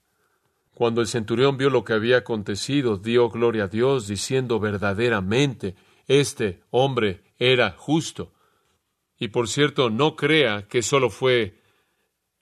Cuando 0.73 1.01
el 1.01 1.07
centurión 1.07 1.57
vio 1.57 1.71
lo 1.71 1.85
que 1.85 1.93
había 1.93 2.19
acontecido, 2.19 2.97
dio 2.97 3.29
gloria 3.29 3.65
a 3.65 3.69
Dios, 3.69 4.07
diciendo 4.07 4.59
verdaderamente, 4.61 5.77
este 6.07 6.63
hombre 6.71 7.23
era 7.39 7.73
justo. 7.73 8.33
Y 9.19 9.29
por 9.29 9.49
cierto, 9.49 9.91
no 9.91 10.17
crea 10.17 10.67
que 10.69 10.83
solo 10.83 11.11
fue 11.11 11.60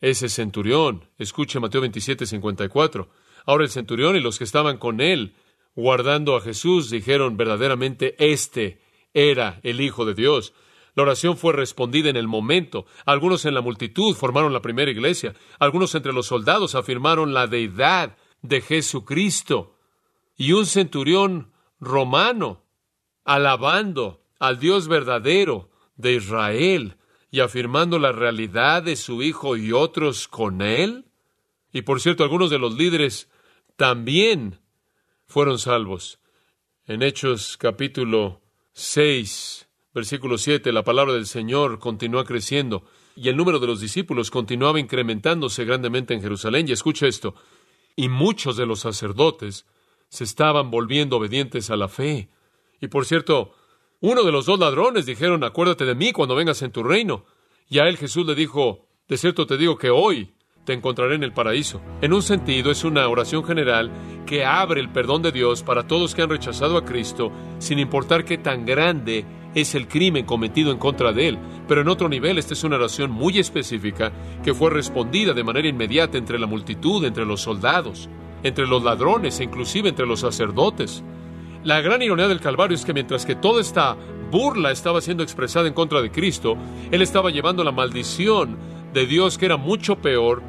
ese 0.01 0.29
centurión. 0.29 1.09
Escuche 1.19 1.61
Mateo 1.61 1.81
27, 1.81 2.27
54. 2.27 3.09
Ahora 3.47 3.65
el 3.65 3.71
centurión 3.71 4.17
y 4.17 4.21
los 4.21 4.39
que 4.39 4.45
estaban 4.45 4.79
con 4.79 5.01
él, 5.01 5.35
guardando 5.75 6.37
a 6.37 6.41
Jesús, 6.41 6.91
dijeron 6.91 7.37
verdaderamente, 7.37 8.15
este 8.19 8.81
era 9.15 9.61
el 9.63 9.81
Hijo 9.81 10.05
de 10.05 10.15
Dios. 10.15 10.53
La 10.95 11.05
oración 11.05 11.37
fue 11.37 11.53
respondida 11.53 12.11
en 12.11 12.17
el 12.17 12.27
momento. 12.27 12.87
Algunos 13.07 13.45
en 13.45 13.55
la 13.55 13.61
multitud 13.61 14.15
formaron 14.15 14.53
la 14.53 14.63
primera 14.63 14.91
iglesia. 14.91 15.35
Algunos 15.59 15.95
entre 15.95 16.13
los 16.13 16.27
soldados 16.27 16.75
afirmaron 16.75 17.33
la 17.33 17.47
deidad 17.47 18.17
de 18.43 18.61
Jesucristo. 18.61 19.77
Y 20.37 20.53
un 20.53 20.67
centurión 20.67 21.53
romano, 21.79 22.65
alabando 23.25 24.25
al 24.39 24.59
Dios 24.59 24.89
verdadero 24.89 25.71
de 25.97 26.15
Israel 26.15 26.98
y 27.31 27.41
afirmando 27.41 27.99
la 27.99 28.13
realidad 28.13 28.83
de 28.83 28.97
su 28.97 29.23
Hijo 29.23 29.57
y 29.57 29.73
otros 29.73 30.29
con 30.29 30.63
él. 30.63 31.05
Y 31.73 31.83
por 31.83 32.01
cierto, 32.01 32.25
algunos 32.25 32.51
de 32.51 32.59
los 32.59 32.75
líderes 32.75 33.29
también 33.77 34.61
fueron 35.27 35.59
salvos. 35.59 36.21
En 36.87 37.03
Hechos 37.03 37.57
capítulo 37.59 38.41
6, 38.73 39.69
versículo 39.93 40.39
7, 40.39 40.73
la 40.73 40.85
palabra 40.85 41.13
del 41.13 41.27
Señor 41.27 41.79
continúa 41.79 42.25
creciendo 42.25 42.85
y 43.15 43.29
el 43.29 43.37
número 43.37 43.59
de 43.59 43.67
los 43.67 43.81
discípulos 43.81 44.31
continuaba 44.31 44.81
incrementándose 44.81 45.65
grandemente 45.65 46.15
en 46.15 46.23
Jerusalén. 46.23 46.67
Y 46.69 46.73
escucha 46.73 47.07
esto, 47.07 47.35
y 47.97 48.09
muchos 48.09 48.57
de 48.57 48.65
los 48.65 48.81
sacerdotes 48.81 49.67
se 50.09 50.25
estaban 50.25 50.71
volviendo 50.71 51.17
obedientes 51.17 51.69
a 51.71 51.77
la 51.77 51.89
fe. 51.89 52.31
Y 52.81 52.87
por 52.89 53.05
cierto, 53.05 53.55
uno 54.01 54.23
de 54.23 54.33
los 54.33 54.47
dos 54.47 54.59
ladrones 54.59 55.07
dijeron, 55.07 55.43
acuérdate 55.43 55.85
de 55.85 55.95
mí 55.95 56.13
cuando 56.13 56.37
vengas 56.37 56.63
en 56.63 56.71
tu 56.71 56.83
reino. 56.83 57.25
Y 57.69 57.81
a 57.81 57.89
él 57.89 57.97
Jesús 57.97 58.27
le 58.27 58.35
dijo, 58.35 58.87
de 59.09 59.17
cierto 59.17 59.47
te 59.47 59.57
digo 59.57 59.77
que 59.77 59.91
hoy 59.91 60.35
te 60.65 60.73
encontraré 60.73 61.15
en 61.15 61.25
el 61.25 61.33
paraíso. 61.33 61.81
En 62.03 62.13
un 62.13 62.23
sentido, 62.23 62.71
es 62.71 62.85
una 62.85 63.09
oración 63.09 63.43
general 63.43 63.91
que 64.27 64.45
abre 64.45 64.81
el 64.81 64.91
perdón 64.91 65.23
de 65.23 65.33
Dios 65.33 65.63
para 65.63 65.87
todos 65.87 66.15
que 66.15 66.23
han 66.23 66.29
rechazado 66.29 66.77
a 66.77 66.85
Cristo, 66.85 67.33
sin 67.59 67.79
importar 67.79 68.25
qué 68.25 68.39
tan 68.39 68.67
grande 68.67 69.25
es 69.55 69.75
el 69.75 69.89
crimen 69.89 70.27
cometido 70.27 70.71
en 70.71 70.79
contra 70.79 71.13
de 71.13 71.29
él. 71.29 71.39
Pero 71.67 71.81
en 71.81 71.89
otro 71.89 72.09
nivel, 72.09 72.39
esta 72.39 72.53
es 72.53 72.65
una 72.65 72.77
oración 72.77 73.11
muy 73.11 73.39
específica 73.39 74.13
que 74.45 74.55
fue 74.55 74.71
respondida 74.71 75.33
de 75.33 75.43
manera 75.43 75.69
inmediata 75.69 76.19
entre 76.19 76.39
la 76.39 76.47
multitud, 76.47 77.05
entre 77.05 77.25
los 77.25 77.41
soldados, 77.41 78.09
entre 78.43 78.67
los 78.67 78.83
ladrones 78.85 79.41
e 79.41 79.45
inclusive 79.45 79.89
entre 79.89 80.07
los 80.07 80.21
sacerdotes. 80.21 81.03
La 81.65 81.81
gran 81.81 82.03
ironía 82.03 82.29
del 82.29 82.41
Calvario 82.41 82.77
es 82.77 82.85
que 82.85 82.95
mientras 82.95 83.27
que 83.27 83.35
toda 83.35 83.61
esta 83.61 83.97
burla 84.31 84.71
estaba 84.71 85.01
siendo 85.01 85.23
expresada 85.23 85.67
en 85.67 85.75
contra 85.75 86.01
de 86.01 86.11
Cristo, 86.11 86.57
Él 86.91 87.03
estaba 87.03 87.31
llevando 87.31 87.65
la 87.65 87.73
maldición 87.73 88.57
de 88.93 89.07
Dios 89.07 89.39
que 89.39 89.47
era 89.47 89.57
mucho 89.57 89.97
peor 89.97 90.43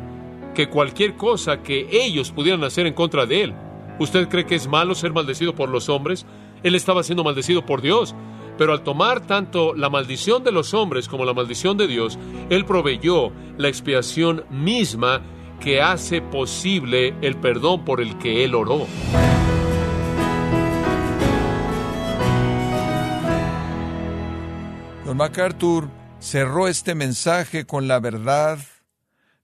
que 0.54 0.70
cualquier 0.70 1.16
cosa 1.16 1.64
que 1.64 1.88
ellos 1.92 2.32
pudieran 2.32 2.64
hacer 2.64 2.86
en 2.86 2.94
contra 2.94 3.26
de 3.26 3.44
Él. 3.44 3.54
¿Usted 4.00 4.30
cree 4.30 4.46
que 4.46 4.56
es 4.56 4.68
malo 4.68 4.96
ser 4.96 5.14
maldecido 5.14 5.56
por 5.56 5.70
los 5.70 5.90
hombres? 5.90 6.26
Él 6.64 6.76
estaba 6.76 7.04
siendo 7.04 7.24
maldecido 7.24 7.66
por 7.66 7.82
Dios. 7.82 8.16
Pero 8.58 8.74
al 8.74 8.84
tomar 8.84 9.26
tanto 9.26 9.74
la 9.74 9.90
maldición 9.90 10.44
de 10.44 10.52
los 10.52 10.74
hombres 10.74 11.08
como 11.08 11.24
la 11.24 11.34
maldición 11.34 11.78
de 11.78 11.88
Dios, 11.88 12.20
Él 12.50 12.66
proveyó 12.66 13.32
la 13.58 13.70
expiación 13.70 14.44
misma 14.50 15.22
que 15.62 15.82
hace 15.82 16.22
posible 16.22 17.14
el 17.22 17.38
perdón 17.38 17.86
por 17.86 18.02
el 18.02 18.18
que 18.18 18.44
Él 18.44 18.56
oró. 18.56 18.86
Don 25.10 25.18
MacArthur 25.18 25.90
cerró 26.20 26.68
este 26.68 26.94
mensaje 26.94 27.66
con 27.66 27.88
la 27.88 28.00
verdad 28.00 28.60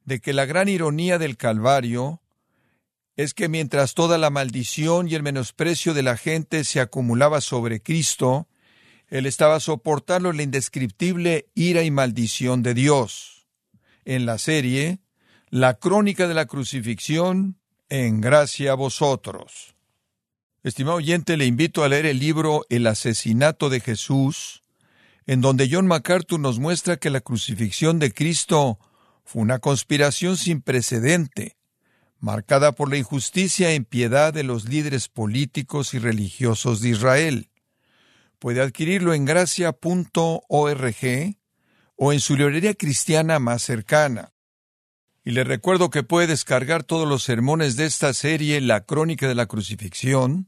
de 0.03 0.19
que 0.19 0.31
la 0.31 0.45
gran 0.45 0.69
ironía 0.69 1.17
del 1.17 1.37
Calvario 1.37 2.21
es 3.15 3.33
que 3.33 3.49
mientras 3.49 3.95
toda 3.95 4.19
la 4.19 4.29
maldición 4.29 5.07
y 5.09 5.15
el 5.15 5.23
menosprecio 5.23 5.95
de 5.95 6.03
la 6.03 6.17
gente 6.17 6.65
se 6.65 6.81
acumulaba 6.81 7.41
sobre 7.41 7.81
Cristo, 7.81 8.47
Él 9.07 9.25
estaba 9.25 9.59
soportando 9.59 10.31
la 10.33 10.43
indescriptible 10.43 11.47
ira 11.55 11.81
y 11.81 11.89
maldición 11.89 12.61
de 12.61 12.75
Dios. 12.75 13.47
En 14.03 14.27
la 14.27 14.37
serie, 14.37 14.99
La 15.49 15.79
crónica 15.79 16.27
de 16.27 16.35
la 16.35 16.45
crucifixión, 16.45 17.57
en 17.89 18.21
gracia 18.21 18.73
a 18.73 18.75
vosotros. 18.75 19.73
Estimado 20.61 20.97
oyente, 20.97 21.37
le 21.37 21.47
invito 21.47 21.83
a 21.83 21.89
leer 21.89 22.05
el 22.05 22.19
libro 22.19 22.67
El 22.69 22.85
asesinato 22.85 23.71
de 23.71 23.79
Jesús, 23.79 24.61
en 25.27 25.41
donde 25.41 25.67
John 25.71 25.87
MacArthur 25.87 26.39
nos 26.39 26.59
muestra 26.59 26.97
que 26.97 27.09
la 27.09 27.21
crucifixión 27.21 27.99
de 27.99 28.13
Cristo 28.13 28.79
fue 29.23 29.41
una 29.41 29.59
conspiración 29.59 30.37
sin 30.37 30.61
precedente, 30.61 31.57
marcada 32.19 32.73
por 32.73 32.89
la 32.89 32.97
injusticia 32.97 33.71
e 33.71 33.75
impiedad 33.75 34.33
de 34.33 34.43
los 34.43 34.69
líderes 34.69 35.07
políticos 35.09 35.93
y 35.93 35.99
religiosos 35.99 36.81
de 36.81 36.89
Israel. 36.89 37.49
Puede 38.39 38.61
adquirirlo 38.61 39.13
en 39.13 39.25
gracia.org 39.25 39.75
o 41.95 42.13
en 42.13 42.19
su 42.19 42.35
librería 42.35 42.73
cristiana 42.75 43.39
más 43.39 43.63
cercana. 43.63 44.33
Y 45.23 45.31
le 45.31 45.43
recuerdo 45.43 45.89
que 45.89 46.03
puede 46.03 46.27
descargar 46.27 46.83
todos 46.83 47.07
los 47.07 47.23
sermones 47.23 47.77
de 47.77 47.85
esta 47.85 48.13
serie 48.13 48.61
La 48.61 48.81
Crónica 48.81 49.27
de 49.27 49.33
la 49.33 49.47
Crucifixión, 49.47 50.47